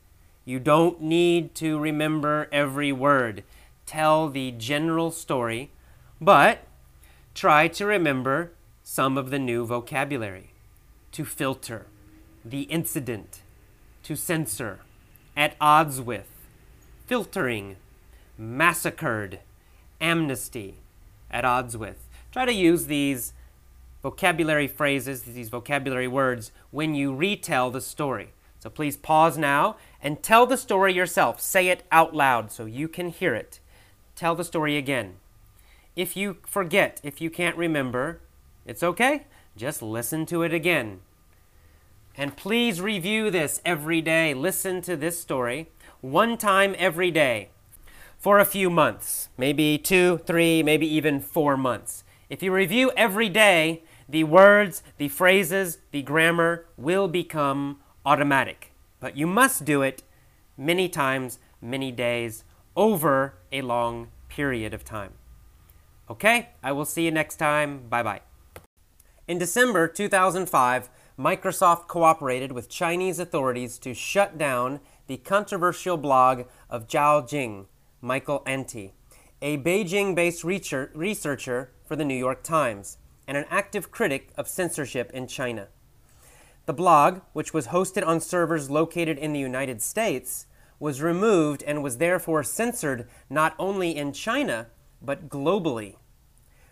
You 0.45 0.61
don't 0.61 1.01
need 1.01 1.55
to 1.55 1.79
remember 1.79 2.49
every 2.53 2.93
word. 2.93 3.43
Tell 3.87 4.29
the 4.29 4.51
general 4.51 5.13
story, 5.13 5.71
but 6.21 6.59
try 7.35 7.69
to 7.69 7.87
remember 7.87 8.53
some 8.83 9.17
of 9.17 9.31
the 9.31 9.39
new 9.39 9.65
vocabulary. 9.65 10.51
To 11.13 11.25
filter, 11.25 11.87
the 12.45 12.63
incident, 12.63 13.41
to 14.05 14.17
censor, 14.17 14.81
at 15.37 15.57
odds 15.61 16.01
with, 16.01 16.29
filtering, 17.07 17.77
massacred, 18.39 19.41
amnesty, 20.01 20.77
at 21.31 21.45
odds 21.45 21.77
with. 21.77 22.09
Try 22.31 22.45
to 22.45 22.53
use 22.53 22.87
these 22.87 23.33
vocabulary 24.03 24.69
phrases, 24.69 25.23
these 25.23 25.49
vocabulary 25.49 26.09
words, 26.09 26.53
when 26.71 26.95
you 26.95 27.15
retell 27.15 27.71
the 27.71 27.81
story. 27.81 28.33
So 28.61 28.71
please 28.71 28.97
pause 28.97 29.37
now 29.37 29.77
and 30.03 30.23
tell 30.23 30.47
the 30.47 30.57
story 30.57 30.93
yourself. 30.95 31.41
Say 31.41 31.69
it 31.69 31.83
out 31.91 32.15
loud 32.15 32.51
so 32.53 32.65
you 32.67 32.89
can 32.89 33.09
hear 33.09 33.35
it. 33.35 33.61
Tell 34.17 34.35
the 34.35 34.45
story 34.45 34.77
again. 34.77 35.17
If 35.97 36.17
you 36.17 36.39
forget, 36.47 37.01
if 37.03 37.21
you 37.21 37.31
can't 37.31 37.57
remember, 37.57 38.21
it's 38.67 38.83
okay. 38.83 39.27
Just 39.57 39.83
listen 39.83 40.27
to 40.27 40.43
it 40.43 40.53
again. 40.53 41.01
And 42.17 42.37
please 42.37 42.81
review 42.81 43.31
this 43.31 43.61
every 43.65 44.01
day. 44.01 44.35
Listen 44.35 44.81
to 44.83 44.97
this 44.97 45.21
story 45.21 45.69
one 46.01 46.37
time 46.37 46.77
every 46.79 47.11
day 47.11 47.49
for 48.19 48.39
a 48.39 48.45
few 48.45 48.71
months, 48.71 49.29
maybe 49.37 49.77
two, 49.79 50.19
three, 50.19 50.63
maybe 50.63 50.87
even 50.87 51.21
four 51.21 51.57
months. 51.57 52.05
If 52.31 52.43
you 52.43 52.53
review 52.53 52.93
every 52.97 53.29
day, 53.29 53.83
the 54.09 54.25
words, 54.25 54.83
the 54.97 55.09
phrases, 55.09 55.79
the 55.91 56.03
grammar 56.03 56.67
will 56.77 57.09
become 57.09 57.81
automatic. 58.07 58.73
But 59.01 59.17
you 59.17 59.27
must 59.27 59.65
do 59.65 59.83
it 59.83 60.03
many 60.57 60.89
times, 60.89 61.39
many 61.61 61.91
days, 61.91 62.45
over 62.77 63.35
a 63.51 63.63
long 63.63 64.09
period 64.29 64.73
of 64.73 64.85
time. 64.85 65.13
Okay, 66.09 66.51
I 66.63 66.73
will 66.73 66.85
see 66.85 67.05
you 67.05 67.11
next 67.11 67.37
time. 67.37 67.89
Bye 67.89 68.03
bye. 68.03 68.21
In 69.27 69.39
December 69.39 69.89
2005, 69.89 70.91
Microsoft 71.19 71.87
cooperated 71.87 72.51
with 72.51 72.69
Chinese 72.69 73.21
authorities 73.21 73.79
to 73.79 73.95
shut 73.95 74.37
down 74.37 74.81
the 75.07 75.17
controversial 75.19 75.97
blog 75.97 76.43
of 76.69 76.89
Zhao 76.89 77.29
Jing, 77.29 77.67
Michael 78.01 78.43
Anti, 78.47 78.95
a 79.41 79.57
Beijing 79.59 80.17
based 80.17 80.43
researcher 80.43 81.71
for 81.85 81.95
the 81.95 82.05
New 82.05 82.17
York 82.17 82.43
Times 82.43 82.99
and 83.29 83.37
an 83.37 83.45
active 83.49 83.93
critic 83.93 84.31
of 84.37 84.49
censorship 84.49 85.13
in 85.13 85.29
China. 85.29 85.69
The 86.67 86.73
blog, 86.73 87.21
which 87.33 87.55
was 87.55 87.69
hosted 87.69 88.05
on 88.05 88.19
servers 88.19 88.69
located 88.69 89.17
in 89.17 89.33
the 89.33 89.39
United 89.39 89.83
States, 89.83 90.47
was 90.81 91.01
removed 91.01 91.63
and 91.63 91.81
was 91.81 91.99
therefore 91.99 92.43
censored 92.43 93.09
not 93.31 93.55
only 93.57 93.97
in 93.97 94.13
China, 94.13 94.67
but 95.01 95.29
globally. 95.29 95.95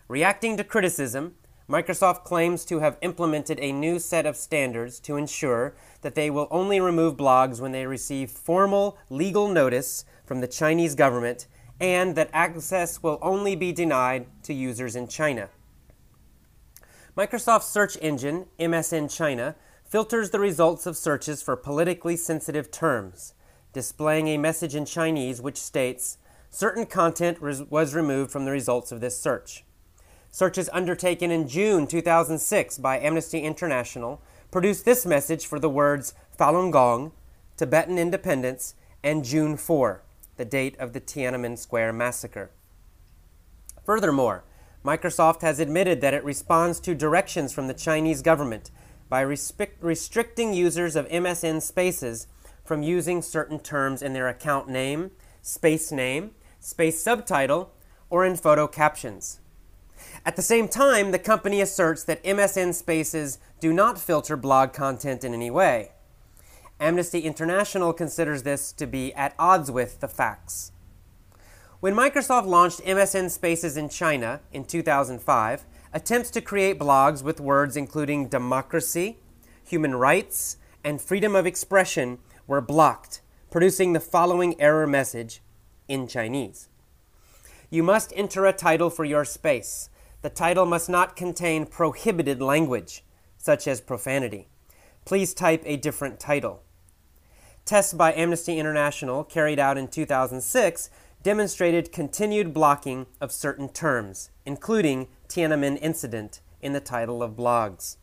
Reacting 0.09 0.57
to 0.57 0.65
criticism, 0.65 1.37
Microsoft 1.73 2.23
claims 2.25 2.67
to 2.67 2.81
have 2.81 2.99
implemented 3.01 3.59
a 3.59 3.73
new 3.73 3.99
set 3.99 4.27
of 4.27 4.37
standards 4.37 5.01
to 5.01 5.17
ensure 5.17 5.75
that 6.03 6.15
they 6.15 6.29
will 6.29 6.47
only 6.51 6.79
remove 6.79 7.17
blogs 7.17 7.63
when 7.63 7.73
they 7.73 7.87
receive 7.87 8.31
formal 8.31 8.99
legal 9.09 9.49
notice 9.49 10.05
from 10.27 10.43
the 10.43 10.47
Chinese 10.47 10.95
government 10.95 11.47
and 11.81 12.15
that 12.15 12.29
access 12.35 13.03
will 13.03 13.19
only 13.23 13.57
be 13.57 13.73
denied 13.73 14.27
to 14.43 14.53
users 14.53 14.95
in 14.95 15.09
China. 15.09 15.49
Microsoft's 17.17 17.71
search 17.71 17.97
engine, 18.03 18.45
MSN 18.61 19.11
China, 19.11 19.57
filters 19.83 20.29
the 20.29 20.41
results 20.41 20.85
of 20.85 20.95
searches 20.95 21.41
for 21.41 21.57
politically 21.57 22.17
sensitive 22.17 22.71
terms, 22.71 23.33
displaying 23.73 24.29
a 24.29 24.37
message 24.37 24.75
in 24.75 24.85
Chinese 24.85 25.41
which 25.41 25.57
states, 25.57 26.19
certain 26.51 26.85
content 26.85 27.41
was 27.41 27.95
removed 27.95 28.31
from 28.31 28.45
the 28.45 28.51
results 28.51 28.93
of 28.93 29.01
this 29.01 29.19
search. 29.19 29.65
Searches 30.35 30.71
undertaken 30.73 31.31
in 31.31 31.47
June 31.47 31.87
2006 31.87 32.79
by 32.79 32.99
Amnesty 32.99 33.41
International 33.41 34.23
produced 34.51 34.87
this 34.87 35.05
message 35.05 35.45
for 35.45 35.59
the 35.59 35.69
words 35.69 36.15
Falun 36.41 36.73
Gong, 36.73 37.13
Tibetan 37.59 37.99
independence, 37.99 38.75
and 39.05 39.27
June 39.27 39.59
4, 39.59 40.03
the 40.39 40.47
date 40.47 40.75
of 40.79 40.95
the 40.95 41.03
Tiananmen 41.03 41.59
Square 41.59 41.93
massacre. 41.93 42.51
Furthermore, 43.85 44.43
Microsoft 44.83 45.43
has 45.43 45.61
admitted 45.61 46.01
that 46.01 46.15
it 46.15 46.25
responds 46.25 46.81
to 46.81 46.95
directions 46.95 47.53
from 47.53 47.69
the 47.69 47.75
Chinese 47.75 48.23
government 48.23 48.71
by 49.11 49.23
restric- 49.23 49.77
restricting 49.83 50.55
users 50.55 50.97
of 50.97 51.07
MSN 51.09 51.61
spaces 51.61 52.27
from 52.65 52.83
using 52.83 53.21
certain 53.21 53.59
terms 53.59 54.01
in 54.01 54.15
their 54.15 54.29
account 54.29 54.67
name, 54.67 55.11
space 55.43 55.93
name, 55.93 56.31
space 56.59 57.03
subtitle, 57.03 57.75
or 58.09 58.25
in 58.25 58.35
photo 58.35 58.67
captions. 58.67 59.41
At 60.25 60.37
the 60.37 60.43
same 60.43 60.69
time, 60.69 61.11
the 61.11 61.19
company 61.19 61.61
asserts 61.61 62.05
that 62.05 62.23
MSN 62.23 62.75
spaces 62.75 63.39
do 63.59 63.73
not 63.73 63.99
filter 63.99 64.37
blog 64.37 64.73
content 64.73 65.25
in 65.25 65.35
any 65.35 65.51
way. 65.51 65.93
Amnesty 66.79 67.21
International 67.21 67.93
considers 67.93 68.45
this 68.45 68.73
to 68.73 68.87
be 68.87 69.13
at 69.15 69.35
odds 69.39 69.71
with 69.71 70.01
the 70.01 70.09
facts. 70.09 70.73
When 71.81 71.95
Microsoft 71.95 72.47
launched 72.47 72.81
MSN 72.81 73.31
Spaces 73.31 73.77
in 73.77 73.89
China 73.89 74.41
in 74.53 74.65
2005, 74.65 75.65
attempts 75.93 76.31
to 76.31 76.41
create 76.41 76.79
blogs 76.79 77.25
with 77.25 77.41
words 77.41 77.77
including 77.77 78.29
democracy, 78.29 79.19
human 79.65 79.97
rights, 79.97 80.57
and 80.85 81.01
freedom 81.01 81.35
of 81.35 81.47
expression 81.47 82.19
were 82.47 82.61
blocked, 82.61 83.21
producing 83.51 83.93
the 83.93 84.01
following 84.01 84.61
error 84.61 84.87
message 84.87 85.43
in 85.89 86.07
Chinese. 86.07 86.69
You 87.71 87.83
must 87.83 88.13
enter 88.15 88.47
a 88.47 88.53
title 88.53 88.91
for 88.91 89.05
your 89.05 89.25
space. 89.25 89.89
The 90.23 90.31
title 90.31 90.67
must 90.67 90.89
not 90.89 91.17
contain 91.17 91.67
prohibited 91.67 92.41
language, 92.41 93.05
such 93.39 93.67
as 93.67 93.81
profanity. 93.81 94.47
Please 95.05 95.35
type 95.35 95.63
a 95.67 95.77
different 95.77 96.21
title. 96.21 96.63
Tests 97.65 97.93
by 97.93 98.13
Amnesty 98.13 98.59
International 98.59 99.25
carried 99.25 99.59
out 99.59 99.77
in 99.77 99.89
2006 99.89 100.91
demonstrated 101.25 101.91
continued 101.91 102.55
blocking 102.55 103.07
of 103.21 103.33
certain 103.33 103.69
terms, 103.69 104.31
including 104.47 105.09
Tiananmen 105.29 105.79
incident, 105.83 106.41
in 106.61 106.73
the 106.73 106.81
title 106.81 107.21
of 107.21 107.33
blogs. 107.33 107.97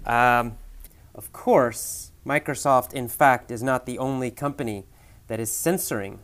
Um, 0.04 0.58
of 1.14 1.32
course, 1.32 2.12
Microsoft, 2.26 2.94
in 2.94 3.08
fact, 3.08 3.52
is 3.52 3.62
not 3.62 3.86
the 3.86 4.00
only 4.00 4.32
company 4.32 4.88
that 5.28 5.40
is 5.40 5.52
censoring, 5.52 6.22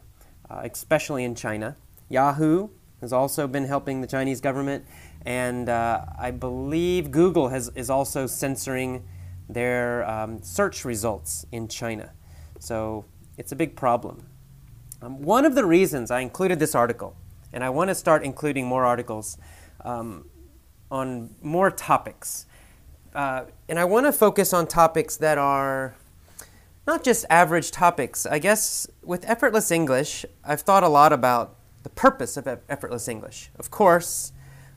uh, 0.50 0.62
especially 0.64 1.24
in 1.24 1.36
China. 1.36 1.76
Yahoo 2.10 2.70
has 3.02 3.12
also 3.12 3.48
been 3.48 3.66
helping 3.66 4.02
the 4.02 4.08
Chinese 4.08 4.40
government, 4.40 4.86
and 5.26 5.68
uh, 5.68 6.06
I 6.18 6.32
believe 6.32 7.12
Google 7.12 7.50
has, 7.50 7.70
is 7.76 7.90
also 7.90 8.28
censoring 8.28 9.04
their 9.50 10.10
um, 10.10 10.42
search 10.42 10.86
results 10.86 11.46
in 11.52 11.68
China. 11.68 12.12
So 12.60 13.06
it's 13.38 13.52
a 13.52 13.56
big 13.56 13.76
problem. 13.76 14.28
Um, 15.02 15.22
one 15.22 15.44
of 15.44 15.54
the 15.54 15.66
reasons 15.66 16.12
I 16.12 16.22
included 16.22 16.60
this 16.60 16.76
article, 16.76 17.18
and 17.52 17.64
I 17.64 17.70
want 17.70 17.90
to 17.90 17.96
start 17.96 18.24
including 18.24 18.66
more 18.68 18.86
articles 18.86 19.38
um, 19.84 20.30
on 20.90 21.36
more 21.42 21.70
topics, 21.70 22.46
uh, 23.14 23.46
and 23.68 23.78
I 23.78 23.84
want 23.84 24.06
to 24.06 24.14
focus 24.14 24.54
on 24.54 24.66
topics 24.66 25.18
that 25.18 25.38
are 25.38 25.96
not 26.88 27.04
just 27.04 27.26
average 27.30 27.72
topics. 27.72 28.26
I 28.26 28.40
guess 28.40 28.88
with 29.04 29.28
effortless 29.30 29.72
English, 29.72 30.26
I've 30.44 30.62
thought 30.62 30.84
a 30.84 30.88
lot 30.88 31.12
about 31.12 31.58
the 31.84 31.90
purpose 31.90 32.38
of 32.38 32.48
effortless 32.48 33.08
English. 33.08 33.52
Of 33.60 33.70
course, 33.70 34.32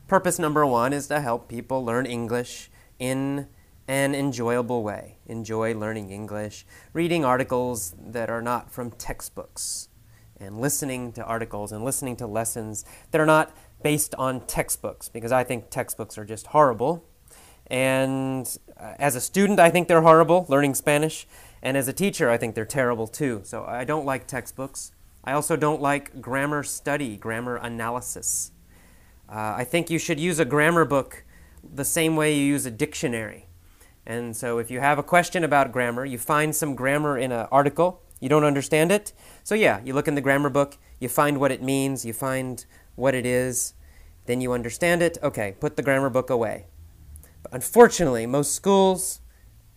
purpose 0.07 0.37
number 0.39 0.65
one 0.65 0.93
is 0.93 1.07
to 1.07 1.19
help 1.21 1.47
people 1.47 1.83
learn 1.83 2.05
English 2.05 2.69
in 2.99 3.47
an 3.87 4.13
enjoyable 4.13 4.83
way. 4.83 5.17
Enjoy 5.25 5.73
learning 5.73 6.11
English, 6.11 6.65
reading 6.93 7.23
articles 7.23 7.95
that 7.97 8.29
are 8.29 8.41
not 8.41 8.71
from 8.71 8.91
textbooks, 8.91 9.89
and 10.39 10.59
listening 10.59 11.11
to 11.13 11.23
articles 11.23 11.71
and 11.71 11.83
listening 11.83 12.15
to 12.17 12.27
lessons 12.27 12.85
that 13.11 13.21
are 13.21 13.25
not 13.25 13.55
based 13.81 14.13
on 14.15 14.41
textbooks, 14.41 15.09
because 15.09 15.31
I 15.31 15.43
think 15.43 15.69
textbooks 15.69 16.17
are 16.17 16.25
just 16.25 16.47
horrible. 16.47 17.05
And 17.67 18.47
uh, 18.79 18.93
as 18.99 19.15
a 19.15 19.21
student, 19.21 19.59
I 19.59 19.69
think 19.69 19.87
they're 19.87 20.01
horrible, 20.01 20.45
learning 20.47 20.75
Spanish. 20.75 21.27
And 21.61 21.75
as 21.75 21.87
a 21.87 21.93
teacher, 21.93 22.29
I 22.29 22.37
think 22.37 22.55
they're 22.55 22.65
terrible 22.65 23.07
too. 23.07 23.41
So 23.43 23.65
I 23.65 23.83
don't 23.83 24.05
like 24.05 24.27
textbooks. 24.27 24.91
I 25.27 25.33
also 25.33 25.57
don't 25.57 25.81
like 25.81 26.21
grammar 26.21 26.63
study, 26.63 27.17
grammar 27.17 27.57
analysis. 27.57 28.53
Uh, 29.27 29.55
I 29.57 29.65
think 29.65 29.89
you 29.89 29.99
should 29.99 30.21
use 30.21 30.39
a 30.39 30.45
grammar 30.45 30.85
book 30.85 31.25
the 31.61 31.83
same 31.83 32.15
way 32.15 32.33
you 32.33 32.45
use 32.45 32.65
a 32.65 32.71
dictionary. 32.71 33.47
And 34.05 34.37
so 34.37 34.57
if 34.57 34.71
you 34.71 34.79
have 34.79 34.97
a 34.97 35.03
question 35.03 35.43
about 35.43 35.73
grammar, 35.73 36.05
you 36.05 36.17
find 36.17 36.55
some 36.55 36.75
grammar 36.75 37.17
in 37.17 37.33
an 37.33 37.45
article, 37.51 38.01
you 38.21 38.29
don't 38.29 38.45
understand 38.45 38.89
it. 38.89 39.11
So 39.43 39.53
yeah, 39.53 39.81
you 39.83 39.93
look 39.93 40.07
in 40.07 40.15
the 40.15 40.21
grammar 40.21 40.49
book, 40.49 40.77
you 40.97 41.09
find 41.09 41.41
what 41.41 41.51
it 41.51 41.61
means, 41.61 42.05
you 42.05 42.13
find 42.13 42.65
what 42.95 43.13
it 43.13 43.25
is, 43.25 43.73
then 44.27 44.39
you 44.39 44.53
understand 44.53 45.01
it. 45.01 45.17
Okay, 45.21 45.55
put 45.59 45.75
the 45.75 45.83
grammar 45.83 46.09
book 46.09 46.29
away. 46.29 46.67
But 47.43 47.53
unfortunately, 47.53 48.25
most 48.27 48.55
schools 48.55 49.19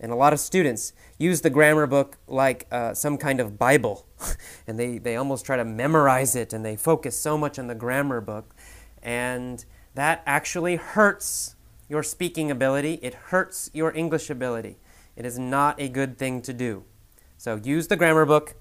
and 0.01 0.11
a 0.11 0.15
lot 0.15 0.33
of 0.33 0.39
students 0.39 0.93
use 1.19 1.41
the 1.41 1.49
grammar 1.51 1.85
book 1.85 2.17
like 2.27 2.65
uh, 2.71 2.93
some 2.95 3.17
kind 3.17 3.39
of 3.39 3.59
Bible. 3.59 4.07
and 4.67 4.77
they, 4.77 4.97
they 4.97 5.15
almost 5.15 5.45
try 5.45 5.55
to 5.55 5.63
memorize 5.63 6.35
it 6.35 6.51
and 6.51 6.65
they 6.65 6.75
focus 6.75 7.17
so 7.17 7.37
much 7.37 7.59
on 7.59 7.67
the 7.67 7.75
grammar 7.75 8.19
book. 8.19 8.55
And 9.03 9.63
that 9.93 10.23
actually 10.25 10.77
hurts 10.77 11.55
your 11.87 12.01
speaking 12.01 12.49
ability, 12.49 12.95
it 13.01 13.13
hurts 13.13 13.69
your 13.73 13.95
English 13.95 14.29
ability. 14.29 14.77
It 15.15 15.25
is 15.25 15.37
not 15.37 15.79
a 15.79 15.87
good 15.87 16.17
thing 16.17 16.41
to 16.43 16.53
do. 16.53 16.83
So 17.37 17.59
use 17.63 17.87
the 17.87 17.97
grammar 17.97 18.25
book 18.25 18.55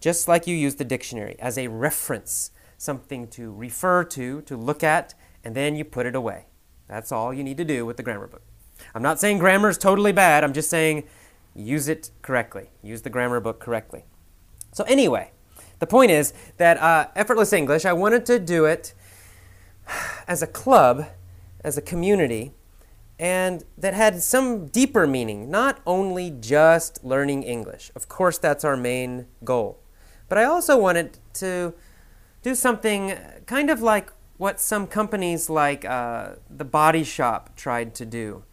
just 0.00 0.26
like 0.26 0.46
you 0.46 0.56
use 0.56 0.76
the 0.76 0.84
dictionary 0.84 1.36
as 1.38 1.58
a 1.58 1.68
reference, 1.68 2.50
something 2.76 3.28
to 3.28 3.52
refer 3.52 4.04
to, 4.04 4.40
to 4.42 4.56
look 4.56 4.82
at, 4.82 5.14
and 5.44 5.54
then 5.54 5.76
you 5.76 5.84
put 5.84 6.06
it 6.06 6.16
away. 6.16 6.46
That's 6.88 7.12
all 7.12 7.32
you 7.32 7.44
need 7.44 7.56
to 7.58 7.64
do 7.64 7.86
with 7.86 7.96
the 7.96 8.02
grammar 8.02 8.26
book. 8.26 8.45
I'm 8.94 9.02
not 9.02 9.20
saying 9.20 9.38
grammar 9.38 9.68
is 9.68 9.78
totally 9.78 10.12
bad, 10.12 10.44
I'm 10.44 10.52
just 10.52 10.70
saying 10.70 11.04
use 11.54 11.88
it 11.88 12.10
correctly. 12.22 12.70
Use 12.82 13.02
the 13.02 13.10
grammar 13.10 13.40
book 13.40 13.60
correctly. 13.60 14.04
So, 14.72 14.84
anyway, 14.84 15.32
the 15.78 15.86
point 15.86 16.10
is 16.10 16.34
that 16.58 16.78
uh, 16.78 17.08
Effortless 17.16 17.52
English, 17.52 17.84
I 17.84 17.92
wanted 17.92 18.26
to 18.26 18.38
do 18.38 18.64
it 18.64 18.94
as 20.28 20.42
a 20.42 20.46
club 20.46 21.06
as 21.64 21.76
a 21.76 21.82
community 21.82 22.52
and 23.18 23.64
that 23.78 23.94
had 23.94 24.22
some 24.22 24.66
deeper 24.66 25.06
meaning, 25.06 25.50
not 25.50 25.80
only 25.86 26.30
just 26.30 27.02
learning 27.02 27.42
English. 27.42 27.90
Of 27.96 28.08
course, 28.08 28.36
that's 28.36 28.64
our 28.64 28.76
main 28.76 29.26
goal. 29.42 29.80
But 30.28 30.38
I 30.38 30.44
also 30.44 30.76
wanted 30.76 31.18
to 31.34 31.72
do 32.42 32.54
something 32.54 33.16
kind 33.46 33.70
of 33.70 33.80
like 33.80 34.12
what 34.36 34.60
some 34.60 34.86
companies 34.86 35.48
like 35.48 35.84
uh, 35.84 36.32
the 36.50 36.64
Body 36.64 37.04
Shop 37.04 37.56
tried 37.56 37.94
to 37.94 38.04
do. 38.04 38.44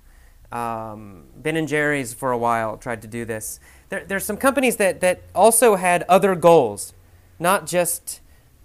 Um, 0.54 1.26
ben 1.36 1.58
and 1.58 1.68
Jerry's 1.68 2.13
for 2.13 2.32
a 2.32 2.38
while 2.38 2.78
tried 2.78 3.02
to 3.02 3.08
do 3.08 3.26
this. 3.26 3.60
There, 3.89 4.06
there's 4.06 4.24
some 4.24 4.38
companies 4.38 4.78
that, 4.78 5.02
that 5.02 5.24
also 5.34 5.76
had 5.76 6.04
other 6.04 6.36
goals, 6.36 6.93
not 7.39 7.66
just 7.66 8.22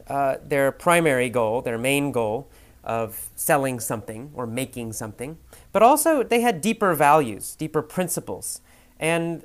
uh, 0.06 0.36
their 0.44 0.70
primary 0.70 1.30
goal, 1.30 1.62
their 1.62 1.78
main 1.78 2.12
goal, 2.12 2.50
of 2.84 3.30
selling 3.34 3.80
something 3.80 4.30
or 4.34 4.46
making 4.46 4.92
something, 4.92 5.38
but 5.72 5.82
also 5.82 6.22
they 6.22 6.40
had 6.40 6.60
deeper 6.60 6.94
values, 6.94 7.56
deeper 7.56 7.82
principles. 7.82 8.60
And 9.00 9.44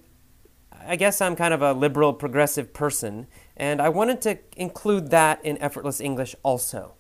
I 0.86 0.98
guess 0.98 1.22
I'm 1.22 1.36
kind 1.36 1.54
of 1.54 1.62
a 1.62 1.74
liberal, 1.74 2.14
progressive 2.14 2.74
person, 2.74 3.28
and 3.56 3.82
I 3.82 3.88
wanted 3.88 4.22
to 4.22 4.40
include 4.58 5.12
that 5.12 5.44
in 5.46 5.58
Effortless 5.62 6.02
English 6.02 6.36
also. 6.44 6.94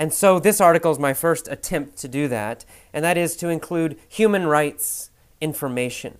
And 0.00 0.14
so 0.14 0.38
this 0.38 0.62
article 0.62 0.90
is 0.90 0.98
my 0.98 1.12
first 1.12 1.46
attempt 1.46 1.98
to 1.98 2.08
do 2.08 2.26
that, 2.28 2.64
and 2.94 3.04
that 3.04 3.18
is 3.18 3.36
to 3.36 3.50
include 3.50 3.98
human 4.08 4.46
rights 4.46 5.10
information, 5.42 6.16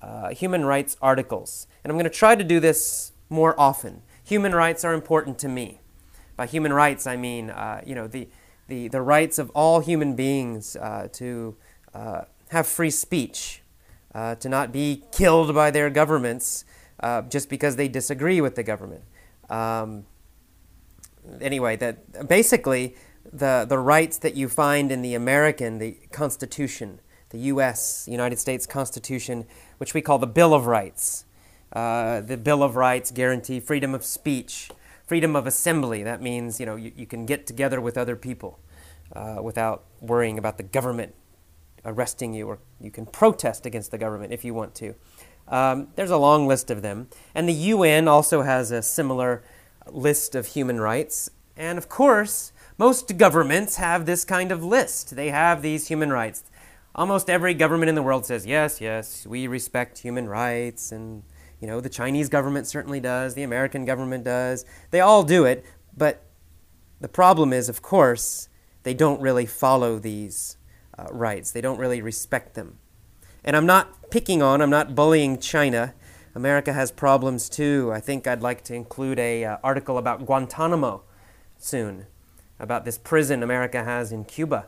uh, 0.00 0.30
human 0.30 0.64
rights 0.64 0.96
articles. 1.02 1.66
And 1.84 1.90
I'm 1.90 1.98
going 1.98 2.10
to 2.10 2.18
try 2.18 2.34
to 2.34 2.42
do 2.42 2.60
this 2.60 3.12
more 3.28 3.54
often. 3.60 4.00
Human 4.24 4.54
rights 4.54 4.86
are 4.86 4.94
important 4.94 5.38
to 5.40 5.48
me. 5.48 5.80
By 6.34 6.46
human 6.46 6.72
rights, 6.72 7.06
I 7.06 7.18
mean, 7.18 7.50
uh, 7.50 7.82
you 7.84 7.94
know, 7.94 8.06
the, 8.06 8.26
the, 8.68 8.88
the 8.88 9.02
rights 9.02 9.38
of 9.38 9.50
all 9.50 9.80
human 9.80 10.16
beings 10.16 10.74
uh, 10.74 11.08
to 11.12 11.56
uh, 11.92 12.22
have 12.48 12.66
free 12.66 12.90
speech, 12.90 13.60
uh, 14.14 14.36
to 14.36 14.48
not 14.48 14.72
be 14.72 15.02
killed 15.12 15.54
by 15.54 15.70
their 15.70 15.90
governments 15.90 16.64
uh, 17.00 17.20
just 17.20 17.50
because 17.50 17.76
they 17.76 17.86
disagree 17.86 18.40
with 18.40 18.54
the 18.54 18.62
government. 18.62 19.02
Um, 19.50 20.06
anyway, 21.40 21.76
that 21.76 22.28
basically 22.28 22.96
the, 23.32 23.66
the 23.68 23.78
rights 23.78 24.18
that 24.18 24.34
you 24.34 24.48
find 24.48 24.92
in 24.92 25.02
the 25.02 25.14
American, 25.14 25.78
the 25.78 25.96
Constitution, 26.12 27.00
the 27.30 27.38
U.S., 27.38 28.06
United 28.10 28.38
States 28.38 28.66
Constitution, 28.66 29.46
which 29.78 29.94
we 29.94 30.00
call 30.00 30.18
the 30.18 30.26
Bill 30.26 30.54
of 30.54 30.66
Rights. 30.66 31.24
Uh, 31.72 32.20
the 32.20 32.36
Bill 32.36 32.62
of 32.62 32.76
Rights 32.76 33.10
guarantee 33.10 33.58
freedom 33.58 33.94
of 33.94 34.04
speech, 34.04 34.70
freedom 35.06 35.34
of 35.34 35.46
assembly. 35.46 36.04
That 36.04 36.22
means 36.22 36.60
you 36.60 36.66
know 36.66 36.76
you, 36.76 36.92
you 36.94 37.06
can 37.06 37.26
get 37.26 37.46
together 37.46 37.80
with 37.80 37.98
other 37.98 38.14
people 38.14 38.60
uh, 39.12 39.38
without 39.42 39.84
worrying 40.00 40.38
about 40.38 40.56
the 40.56 40.62
government 40.62 41.14
arresting 41.84 42.32
you, 42.32 42.46
or 42.46 42.58
you 42.80 42.90
can 42.90 43.06
protest 43.06 43.66
against 43.66 43.90
the 43.90 43.98
government 43.98 44.32
if 44.32 44.44
you 44.44 44.54
want 44.54 44.74
to. 44.76 44.94
Um, 45.48 45.88
there's 45.96 46.10
a 46.10 46.16
long 46.16 46.46
list 46.46 46.70
of 46.70 46.82
them, 46.82 47.08
and 47.34 47.48
the 47.48 47.52
UN 47.52 48.08
also 48.08 48.42
has 48.42 48.70
a 48.70 48.80
similar 48.80 49.42
list 49.90 50.34
of 50.34 50.48
human 50.48 50.80
rights. 50.80 51.30
And 51.56 51.78
of 51.78 51.88
course, 51.88 52.52
most 52.78 53.16
governments 53.16 53.76
have 53.76 54.06
this 54.06 54.24
kind 54.24 54.50
of 54.50 54.64
list. 54.64 55.14
They 55.14 55.30
have 55.30 55.62
these 55.62 55.88
human 55.88 56.12
rights. 56.12 56.42
Almost 56.94 57.28
every 57.28 57.54
government 57.54 57.88
in 57.88 57.94
the 57.94 58.02
world 58.02 58.26
says, 58.26 58.46
yes, 58.46 58.80
yes, 58.80 59.26
we 59.26 59.46
respect 59.46 59.98
human 59.98 60.28
rights, 60.28 60.92
and 60.92 61.24
you 61.60 61.66
know, 61.66 61.80
the 61.80 61.88
Chinese 61.88 62.28
government 62.28 62.66
certainly 62.66 63.00
does, 63.00 63.34
the 63.34 63.42
American 63.42 63.84
government 63.84 64.24
does. 64.24 64.64
They 64.90 65.00
all 65.00 65.22
do 65.22 65.44
it, 65.44 65.64
but 65.96 66.22
the 67.00 67.08
problem 67.08 67.52
is, 67.52 67.68
of 67.68 67.82
course, 67.82 68.48
they 68.84 68.94
don't 68.94 69.20
really 69.20 69.46
follow 69.46 69.98
these 69.98 70.56
uh, 70.98 71.06
rights. 71.10 71.50
They 71.50 71.60
don't 71.60 71.78
really 71.78 72.00
respect 72.00 72.54
them. 72.54 72.78
And 73.44 73.56
I'm 73.56 73.66
not 73.66 74.10
picking 74.10 74.42
on, 74.42 74.60
I'm 74.60 74.70
not 74.70 74.94
bullying 74.94 75.38
China. 75.38 75.94
America 76.34 76.72
has 76.72 76.90
problems 76.90 77.48
too. 77.48 77.90
I 77.92 78.00
think 78.00 78.26
I'd 78.26 78.42
like 78.42 78.64
to 78.64 78.74
include 78.74 79.18
a 79.18 79.44
uh, 79.44 79.56
article 79.62 79.98
about 79.98 80.26
Guantanamo 80.26 81.02
soon, 81.58 82.06
about 82.58 82.84
this 82.84 82.98
prison 82.98 83.42
America 83.42 83.84
has 83.84 84.10
in 84.10 84.24
Cuba, 84.24 84.66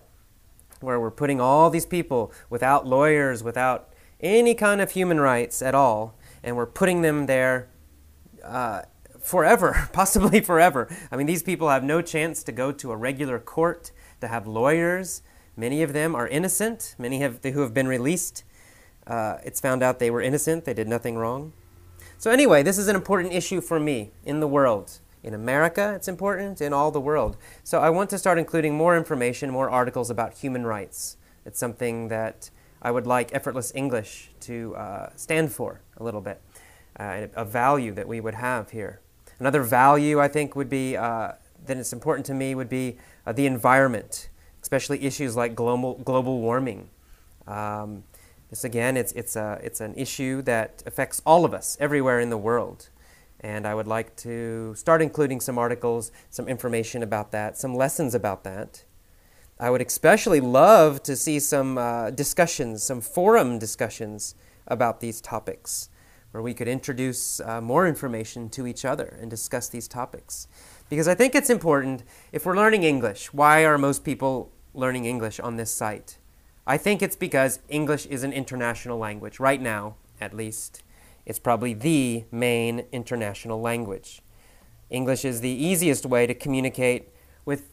where 0.80 1.00
we're 1.00 1.10
putting 1.10 1.40
all 1.40 1.68
these 1.70 1.86
people 1.86 2.32
without 2.48 2.86
lawyers, 2.86 3.42
without 3.42 3.92
any 4.20 4.54
kind 4.54 4.80
of 4.80 4.92
human 4.92 5.20
rights 5.20 5.60
at 5.60 5.74
all, 5.74 6.16
and 6.42 6.56
we're 6.56 6.66
putting 6.66 7.02
them 7.02 7.26
there 7.26 7.68
uh, 8.44 8.82
forever, 9.20 9.88
possibly 9.92 10.40
forever. 10.40 10.88
I 11.10 11.16
mean, 11.16 11.26
these 11.26 11.42
people 11.42 11.68
have 11.68 11.82
no 11.82 12.00
chance 12.00 12.42
to 12.44 12.52
go 12.52 12.70
to 12.72 12.92
a 12.92 12.96
regular 12.96 13.38
court, 13.38 13.90
to 14.20 14.28
have 14.28 14.46
lawyers. 14.46 15.22
Many 15.56 15.82
of 15.82 15.92
them 15.92 16.14
are 16.14 16.28
innocent. 16.28 16.94
Many 16.98 17.18
have, 17.20 17.42
who 17.42 17.60
have 17.60 17.74
been 17.74 17.88
released, 17.88 18.44
uh, 19.06 19.38
it's 19.44 19.60
found 19.60 19.82
out 19.82 19.98
they 19.98 20.10
were 20.10 20.20
innocent, 20.20 20.64
they 20.64 20.74
did 20.74 20.88
nothing 20.88 21.16
wrong. 21.16 21.52
So, 22.18 22.30
anyway, 22.30 22.62
this 22.62 22.78
is 22.78 22.88
an 22.88 22.96
important 22.96 23.34
issue 23.34 23.60
for 23.60 23.78
me 23.78 24.10
in 24.24 24.40
the 24.40 24.48
world. 24.48 24.98
In 25.22 25.34
America, 25.34 25.92
it's 25.94 26.08
important, 26.08 26.60
in 26.60 26.72
all 26.72 26.90
the 26.90 27.00
world. 27.00 27.36
So, 27.62 27.80
I 27.80 27.90
want 27.90 28.10
to 28.10 28.18
start 28.18 28.38
including 28.38 28.74
more 28.74 28.96
information, 28.96 29.50
more 29.50 29.68
articles 29.68 30.10
about 30.10 30.34
human 30.34 30.66
rights. 30.66 31.16
It's 31.44 31.58
something 31.58 32.08
that 32.08 32.50
I 32.82 32.90
would 32.90 33.06
like 33.06 33.34
Effortless 33.34 33.72
English 33.74 34.30
to 34.40 34.74
uh, 34.76 35.10
stand 35.16 35.52
for 35.52 35.80
a 35.96 36.04
little 36.04 36.20
bit, 36.20 36.40
uh, 36.98 37.26
a 37.34 37.44
value 37.44 37.92
that 37.94 38.08
we 38.08 38.20
would 38.20 38.34
have 38.34 38.70
here. 38.70 39.00
Another 39.38 39.62
value 39.62 40.20
I 40.20 40.28
think 40.28 40.56
would 40.56 40.70
be 40.70 40.96
uh, 40.96 41.32
that 41.66 41.76
it's 41.76 41.92
important 41.92 42.26
to 42.26 42.34
me 42.34 42.54
would 42.54 42.68
be 42.68 42.96
uh, 43.26 43.32
the 43.32 43.46
environment, 43.46 44.28
especially 44.62 45.04
issues 45.04 45.36
like 45.36 45.54
global 45.54 45.94
global 45.94 46.40
warming. 46.40 46.88
Um, 47.46 48.04
this 48.56 48.64
again, 48.64 48.96
it's 48.96 49.12
it's 49.12 49.36
a 49.36 49.60
it's 49.62 49.80
an 49.80 49.94
issue 49.94 50.40
that 50.42 50.82
affects 50.86 51.20
all 51.26 51.44
of 51.44 51.52
us 51.52 51.76
everywhere 51.78 52.20
in 52.20 52.30
the 52.30 52.38
world, 52.38 52.88
and 53.40 53.66
I 53.66 53.74
would 53.74 53.86
like 53.86 54.16
to 54.16 54.74
start 54.74 55.02
including 55.02 55.40
some 55.40 55.58
articles, 55.58 56.10
some 56.30 56.48
information 56.48 57.02
about 57.02 57.32
that, 57.32 57.58
some 57.58 57.74
lessons 57.74 58.14
about 58.14 58.44
that. 58.44 58.84
I 59.60 59.68
would 59.70 59.82
especially 59.82 60.40
love 60.40 61.02
to 61.02 61.16
see 61.16 61.38
some 61.38 61.76
uh, 61.76 62.10
discussions, 62.10 62.82
some 62.82 63.00
forum 63.02 63.58
discussions 63.58 64.34
about 64.66 65.00
these 65.00 65.20
topics, 65.20 65.90
where 66.30 66.42
we 66.42 66.54
could 66.54 66.68
introduce 66.68 67.40
uh, 67.40 67.60
more 67.60 67.86
information 67.86 68.48
to 68.50 68.66
each 68.66 68.86
other 68.86 69.18
and 69.20 69.30
discuss 69.30 69.68
these 69.68 69.88
topics. 69.88 70.48
Because 70.88 71.08
I 71.08 71.14
think 71.14 71.34
it's 71.34 71.50
important, 71.50 72.04
if 72.32 72.46
we're 72.46 72.56
learning 72.56 72.84
English, 72.84 73.32
why 73.34 73.66
are 73.66 73.76
most 73.76 74.02
people 74.02 74.50
learning 74.72 75.04
English 75.04 75.40
on 75.40 75.56
this 75.56 75.70
site? 75.70 76.18
I 76.68 76.78
think 76.78 77.00
it's 77.00 77.14
because 77.14 77.60
English 77.68 78.06
is 78.06 78.24
an 78.24 78.32
international 78.32 78.98
language. 78.98 79.38
Right 79.38 79.62
now, 79.62 79.94
at 80.20 80.34
least, 80.34 80.82
it's 81.24 81.38
probably 81.38 81.74
the 81.74 82.24
main 82.32 82.86
international 82.90 83.60
language. 83.60 84.20
English 84.90 85.24
is 85.24 85.40
the 85.42 85.50
easiest 85.50 86.04
way 86.04 86.26
to 86.26 86.34
communicate 86.34 87.10
with 87.44 87.72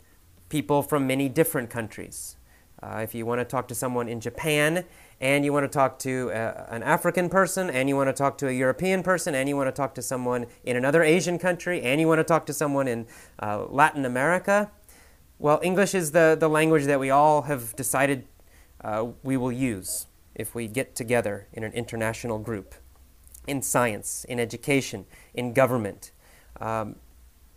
people 0.49 0.83
from 0.83 1.07
many 1.07 1.27
different 1.27 1.71
countries. 1.71 2.37
Uh, 2.83 2.97
if 2.97 3.15
you 3.15 3.25
want 3.25 3.39
to 3.39 3.45
talk 3.45 3.67
to 3.69 3.75
someone 3.75 4.07
in 4.07 4.19
Japan, 4.19 4.85
and 5.19 5.43
you 5.43 5.51
want 5.53 5.63
to 5.63 5.69
talk 5.69 5.97
to 5.99 6.29
uh, 6.31 6.67
an 6.69 6.83
African 6.83 7.29
person, 7.29 7.71
and 7.71 7.89
you 7.89 7.95
want 7.95 8.09
to 8.09 8.13
talk 8.13 8.37
to 8.39 8.47
a 8.47 8.51
European 8.51 9.01
person, 9.01 9.33
and 9.33 9.49
you 9.49 9.55
want 9.57 9.67
to 9.67 9.71
talk 9.71 9.95
to 9.95 10.03
someone 10.03 10.45
in 10.65 10.75
another 10.75 11.01
Asian 11.01 11.39
country, 11.39 11.81
and 11.81 11.99
you 11.99 12.07
want 12.07 12.19
to 12.19 12.23
talk 12.23 12.45
to 12.45 12.53
someone 12.53 12.87
in 12.87 13.07
uh, 13.41 13.65
Latin 13.65 14.05
America, 14.05 14.69
well, 15.39 15.59
English 15.63 15.93
is 15.93 16.11
the, 16.11 16.37
the 16.39 16.47
language 16.47 16.85
that 16.85 16.99
we 16.99 17.09
all 17.09 17.41
have 17.43 17.75
decided 17.75 18.25
uh, 18.83 19.07
we 19.23 19.37
will 19.37 19.51
use 19.51 20.07
if 20.35 20.55
we 20.55 20.67
get 20.67 20.95
together 20.95 21.47
in 21.53 21.63
an 21.63 21.71
international 21.73 22.39
group 22.39 22.75
in 23.47 23.61
science, 23.61 24.25
in 24.25 24.39
education, 24.39 25.05
in 25.33 25.53
government. 25.53 26.11
Um, 26.59 26.95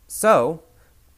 so, 0.07 0.62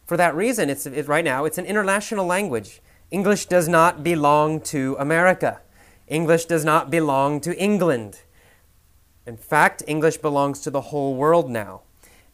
for 0.06 0.16
that 0.16 0.34
reason, 0.34 0.70
it's, 0.70 0.86
it, 0.86 1.08
right 1.08 1.24
now 1.24 1.44
it's 1.44 1.58
an 1.58 1.66
international 1.66 2.26
language. 2.26 2.80
English 3.10 3.46
does 3.46 3.68
not 3.68 4.02
belong 4.02 4.60
to 4.60 4.96
America. 4.98 5.60
English 6.06 6.46
does 6.46 6.64
not 6.64 6.90
belong 6.90 7.40
to 7.40 7.56
England. 7.56 8.20
In 9.26 9.36
fact, 9.36 9.82
English 9.86 10.18
belongs 10.18 10.60
to 10.60 10.70
the 10.70 10.80
whole 10.80 11.14
world 11.14 11.50
now. 11.50 11.82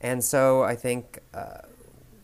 And 0.01 0.23
so 0.23 0.63
I 0.63 0.77
think 0.77 1.19
uh, 1.33 1.59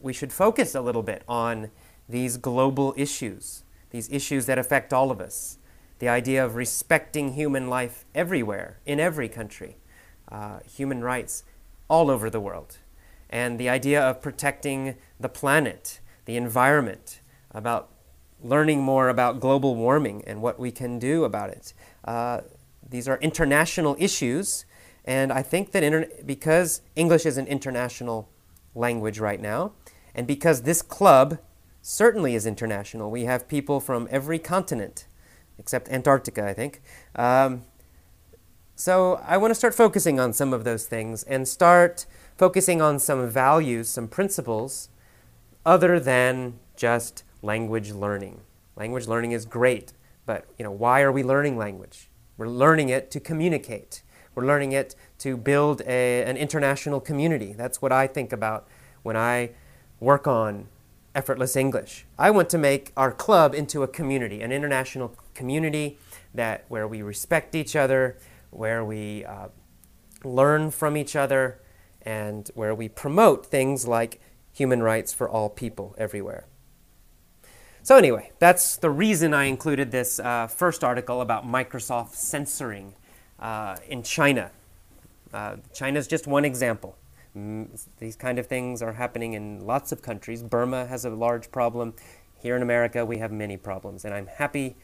we 0.01 0.13
should 0.13 0.33
focus 0.33 0.75
a 0.75 0.81
little 0.81 1.03
bit 1.03 1.23
on 1.29 1.71
these 2.09 2.37
global 2.37 2.95
issues, 2.97 3.65
these 3.91 4.11
issues 4.11 4.47
that 4.47 4.59
affect 4.59 4.93
all 4.93 5.11
of 5.11 5.21
us. 5.21 5.59
The 5.99 6.09
idea 6.09 6.45
of 6.45 6.55
respecting 6.55 7.35
human 7.35 7.69
life 7.69 8.05
everywhere, 8.15 8.79
in 8.87 8.99
every 8.99 9.29
country, 9.29 9.77
uh, 10.31 10.61
human 10.61 11.03
rights 11.03 11.45
all 11.89 12.11
over 12.11 12.31
the 12.31 12.41
world 12.41 12.79
and 13.31 13.59
the 13.59 13.69
idea 13.69 14.03
of 14.03 14.21
protecting 14.21 14.97
the 15.19 15.29
planet, 15.29 16.01
the 16.27 16.37
environment, 16.37 17.21
about 17.53 17.89
learning 18.43 18.83
more 18.83 19.09
about 19.09 19.41
global 19.41 19.77
warming 19.77 20.23
and 20.27 20.43
what 20.43 20.59
we 20.59 20.71
can 20.71 20.99
do 20.99 21.25
about 21.25 21.51
it. 21.51 21.73
Uh, 22.05 22.41
these 22.87 23.09
are 23.09 23.19
international 23.19 23.97
issues, 23.99 24.65
and 25.05 25.33
I 25.33 25.43
think 25.43 25.71
that 25.73 25.83
inter- 25.83 26.09
because 26.27 26.83
English 26.97 27.25
is 27.25 27.39
an 27.39 27.47
international 27.47 28.29
language 28.75 29.21
right 29.21 29.41
now, 29.41 29.73
and 30.15 30.27
because 30.27 30.63
this 30.63 30.83
club 30.83 31.39
certainly 31.83 32.35
is 32.35 32.47
international, 32.47 33.11
we 33.11 33.25
have 33.25 33.49
people 33.49 33.81
from 33.81 34.09
every 34.11 34.39
continent, 34.39 35.07
except 35.59 35.89
Antarctica, 35.89 36.47
I 36.47 36.53
think. 36.53 36.81
Um, 37.15 37.63
so 38.75 39.21
I 39.27 39.37
want 39.37 39.51
to 39.51 39.55
start 39.55 39.75
focusing 39.75 40.19
on 40.19 40.33
some 40.33 40.53
of 40.53 40.65
those 40.65 40.87
things 40.87 41.23
and 41.25 41.47
start 41.47 42.07
focusing 42.39 42.81
on 42.81 42.99
some 42.99 43.29
values, 43.29 43.89
some 43.89 44.09
principles, 44.09 44.89
other 45.67 46.01
than 46.01 46.59
just 46.77 47.25
language 47.43 47.93
learning. 47.93 48.41
Language 48.77 49.07
learning 49.07 49.33
is 49.33 49.45
great, 49.45 49.93
but 50.25 50.47
you 50.59 50.65
know, 50.65 50.71
why 50.71 51.03
are 51.03 51.13
we 51.13 51.23
learning 51.23 51.59
language? 51.59 52.09
We're 52.39 52.49
learning 52.49 52.89
it 52.89 53.11
to 53.11 53.21
communicate. 53.21 54.03
We're 54.35 54.47
learning 54.47 54.73
it 54.73 54.95
to 55.19 55.37
build 55.37 55.83
a, 55.87 56.23
an 56.25 56.39
international 56.39 57.01
community. 57.01 57.53
That's 57.53 57.83
what 57.83 57.93
I 57.93 58.07
think 58.07 58.33
about 58.33 58.67
when 59.03 59.17
I 59.17 59.51
work 59.99 60.27
on 60.27 60.69
effortless 61.15 61.57
English. 61.57 62.07
I 62.19 62.31
want 62.31 62.49
to 62.51 62.59
make 62.59 62.93
our 62.97 63.13
club 63.13 63.55
into 63.55 63.83
a 63.83 63.89
community, 63.89 64.43
an 64.43 64.53
international 64.53 65.15
community 65.35 65.99
that 66.35 66.65
where 66.69 66.87
we 66.87 67.03
respect 67.03 67.55
each 67.55 67.75
other, 67.75 68.17
where 68.51 68.85
we 68.85 69.25
uh, 69.25 69.49
learn 70.25 70.71
from 70.71 70.97
each 70.97 71.17
other, 71.17 71.61
and 72.03 72.51
where 72.55 72.75
we 72.75 72.89
promote 72.89 73.47
things 73.47 73.87
like 73.87 74.21
human 74.53 74.83
rights 74.83 75.13
for 75.13 75.29
all 75.29 75.49
people 75.49 75.95
everywhere. 75.99 76.47
So, 77.83 77.97
anyway, 77.97 78.31
that's 78.39 78.77
the 78.77 78.91
reason 78.91 79.33
I 79.33 79.45
included 79.45 79.91
this 79.91 80.21
uh, 80.21 80.47
first 80.47 80.85
article 80.85 81.23
about 81.23 81.47
Microsoft 81.47 82.15
censoring 82.15 82.95
uh, 83.39 83.77
in 83.89 84.03
China. 84.03 84.51
Uh, 85.33 85.57
China 85.73 85.99
is 85.99 86.07
just 86.07 86.27
one 86.27 86.45
example. 86.45 86.97
These 87.35 88.17
kind 88.17 88.39
of 88.39 88.47
things 88.47 88.83
are 88.83 88.95
happening 88.95 89.35
in 89.35 89.65
lots 89.67 89.93
of 89.93 90.03
countries. 90.03 90.43
Burma 90.43 90.87
has 90.87 91.05
a 91.05 91.11
large 91.11 91.53
problem. 91.53 91.95
Here 92.39 92.57
in 92.57 92.63
America, 92.63 93.05
we 93.05 93.19
have 93.19 93.31
many 93.31 93.57
problems, 93.57 94.05
and 94.05 94.15
I'm 94.15 94.27
happy 94.27 94.77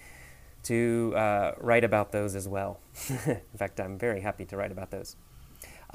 to 0.64 1.14
uh, 1.16 1.52
write 1.58 1.84
about 1.84 2.12
those 2.12 2.34
as 2.34 2.46
well. 2.48 2.80
in 3.08 3.40
fact, 3.56 3.80
I'm 3.80 3.98
very 3.98 4.20
happy 4.20 4.44
to 4.46 4.56
write 4.56 4.72
about 4.72 4.90
those. 4.90 5.16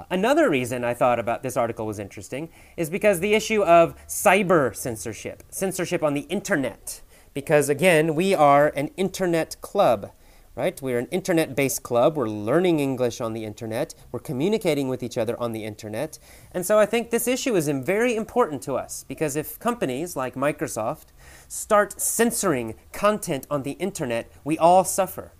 Another 0.09 0.49
reason 0.49 0.83
I 0.83 0.93
thought 0.93 1.19
about 1.19 1.43
this 1.43 1.57
article 1.57 1.85
was 1.85 1.99
interesting 1.99 2.49
is 2.77 2.89
because 2.89 3.19
the 3.19 3.33
issue 3.33 3.63
of 3.63 3.95
cyber 4.07 4.75
censorship, 4.75 5.43
censorship 5.49 6.01
on 6.01 6.13
the 6.13 6.21
internet. 6.21 7.01
Because 7.33 7.69
again, 7.69 8.15
we 8.15 8.33
are 8.33 8.69
an 8.75 8.89
internet 8.97 9.59
club, 9.61 10.11
right? 10.55 10.81
We're 10.81 10.99
an 10.99 11.07
internet 11.07 11.55
based 11.55 11.83
club. 11.83 12.17
We're 12.17 12.27
learning 12.27 12.79
English 12.79 13.21
on 13.21 13.33
the 13.33 13.45
internet. 13.45 13.95
We're 14.11 14.19
communicating 14.19 14.89
with 14.89 15.01
each 15.01 15.17
other 15.17 15.39
on 15.39 15.53
the 15.53 15.63
internet. 15.63 16.19
And 16.51 16.65
so 16.65 16.77
I 16.77 16.85
think 16.85 17.09
this 17.09 17.27
issue 17.27 17.55
is 17.55 17.69
very 17.69 18.15
important 18.15 18.61
to 18.63 18.75
us 18.75 19.05
because 19.07 19.35
if 19.35 19.57
companies 19.59 20.15
like 20.15 20.35
Microsoft 20.35 21.07
start 21.47 21.99
censoring 21.99 22.75
content 22.91 23.47
on 23.49 23.63
the 23.63 23.71
internet, 23.73 24.31
we 24.43 24.57
all 24.57 24.83
suffer. 24.83 25.31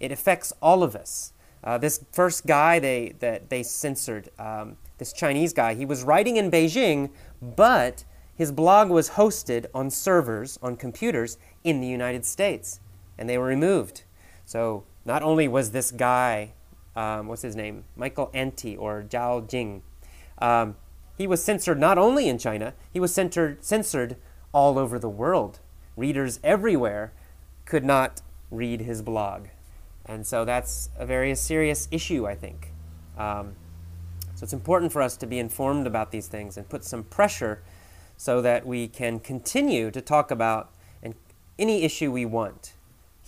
It 0.00 0.10
affects 0.10 0.52
all 0.60 0.82
of 0.82 0.96
us. 0.96 1.32
Uh, 1.62 1.76
this 1.78 2.04
first 2.10 2.46
guy 2.46 2.78
they, 2.78 3.14
that 3.20 3.50
they 3.50 3.62
censored, 3.62 4.30
um, 4.38 4.76
this 4.98 5.12
Chinese 5.12 5.52
guy, 5.52 5.74
he 5.74 5.84
was 5.84 6.02
writing 6.02 6.36
in 6.36 6.50
Beijing, 6.50 7.10
but 7.40 8.04
his 8.34 8.50
blog 8.50 8.88
was 8.88 9.10
hosted 9.10 9.66
on 9.74 9.90
servers, 9.90 10.58
on 10.62 10.74
computers 10.74 11.36
in 11.62 11.82
the 11.82 11.86
United 11.86 12.24
States, 12.24 12.80
and 13.18 13.28
they 13.28 13.36
were 13.36 13.44
removed. 13.44 14.04
So 14.50 14.82
not 15.04 15.22
only 15.22 15.46
was 15.46 15.70
this 15.70 15.92
guy, 15.92 16.54
um, 16.96 17.28
what's 17.28 17.42
his 17.42 17.54
name, 17.54 17.84
Michael 17.94 18.32
Anti 18.34 18.76
or 18.76 19.04
Zhao 19.08 19.48
Jing, 19.48 19.84
um, 20.38 20.74
he 21.16 21.28
was 21.28 21.40
censored 21.40 21.78
not 21.78 21.98
only 21.98 22.28
in 22.28 22.36
China, 22.36 22.74
he 22.92 22.98
was 22.98 23.14
censored, 23.14 23.64
censored 23.64 24.16
all 24.52 24.76
over 24.76 24.98
the 24.98 25.08
world. 25.08 25.60
Readers 25.96 26.40
everywhere 26.42 27.12
could 27.64 27.84
not 27.84 28.22
read 28.50 28.80
his 28.80 29.02
blog. 29.02 29.46
And 30.04 30.26
so 30.26 30.44
that's 30.44 30.90
a 30.98 31.06
very 31.06 31.32
serious 31.36 31.86
issue, 31.92 32.26
I 32.26 32.34
think. 32.34 32.72
Um, 33.16 33.54
so 34.34 34.42
it's 34.42 34.52
important 34.52 34.90
for 34.90 35.00
us 35.00 35.16
to 35.18 35.28
be 35.28 35.38
informed 35.38 35.86
about 35.86 36.10
these 36.10 36.26
things 36.26 36.56
and 36.56 36.68
put 36.68 36.82
some 36.82 37.04
pressure 37.04 37.62
so 38.16 38.42
that 38.42 38.66
we 38.66 38.88
can 38.88 39.20
continue 39.20 39.92
to 39.92 40.00
talk 40.00 40.32
about 40.32 40.72
any 41.56 41.84
issue 41.84 42.10
we 42.10 42.24
want 42.24 42.74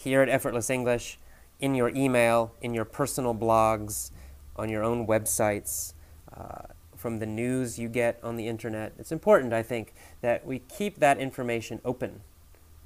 here 0.03 0.21
at 0.21 0.29
Effortless 0.29 0.69
English, 0.69 1.19
in 1.61 1.75
your 1.75 1.91
email, 1.91 2.53
in 2.61 2.75
your 2.75 2.85
personal 2.85 3.35
blogs, 3.35 4.11
on 4.57 4.69
your 4.69 4.83
own 4.83 5.07
websites, 5.07 5.95
uh, 6.37 6.63
from 6.97 7.21
the 7.21 7.27
news 7.27 7.79
you 7.79 7.89
get 7.89 8.19
on 8.23 8.37
the 8.37 8.49
internet. 8.49 8.93
It's 8.99 9.13
important, 9.13 9.53
I 9.53 9.63
think, 9.63 9.95
that 10.21 10.45
we 10.45 10.59
keep 10.59 10.99
that 10.99 11.19
information 11.19 11.81
open 11.85 12.21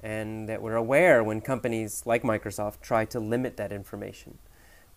and 0.03 0.47
that 0.47 0.61
we're 0.61 0.75
aware 0.75 1.23
when 1.23 1.41
companies 1.41 2.03
like 2.05 2.21
Microsoft 2.21 2.81
try 2.81 3.03
to 3.05 3.19
limit 3.19 3.57
that 3.57 3.71
information. 3.71 4.37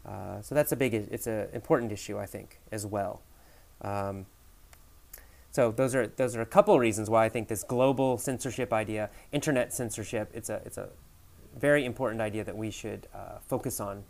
Uh, 0.07 0.43
so 0.43 0.55
that's 0.55 0.73
a 0.73 0.77
big, 0.77 0.93
it's 0.93 1.27
an 1.27 1.49
important 1.55 1.91
issue, 1.91 2.19
I 2.19 2.27
think, 2.27 2.61
as 2.71 2.85
well. 2.85 3.23
Um, 3.81 4.27
so 5.51 5.73
those 5.73 5.95
are 5.95 6.07
those 6.07 6.37
are 6.37 6.43
a 6.43 6.47
couple 6.47 6.79
reasons 6.79 7.11
why 7.11 7.25
I 7.25 7.29
think 7.29 7.49
this 7.49 7.65
global 7.65 8.19
censorship 8.19 8.73
idea, 8.73 9.11
internet 9.33 9.73
censorship, 9.73 10.31
it's 10.33 10.49
a 10.49 10.63
it's 10.65 10.79
a 10.79 10.91
very 11.59 11.85
important 11.85 12.21
idea 12.21 12.45
that 12.45 12.57
we 12.57 12.71
should 12.71 13.07
uh, 13.15 13.39
focus 13.47 13.81
on 13.81 14.05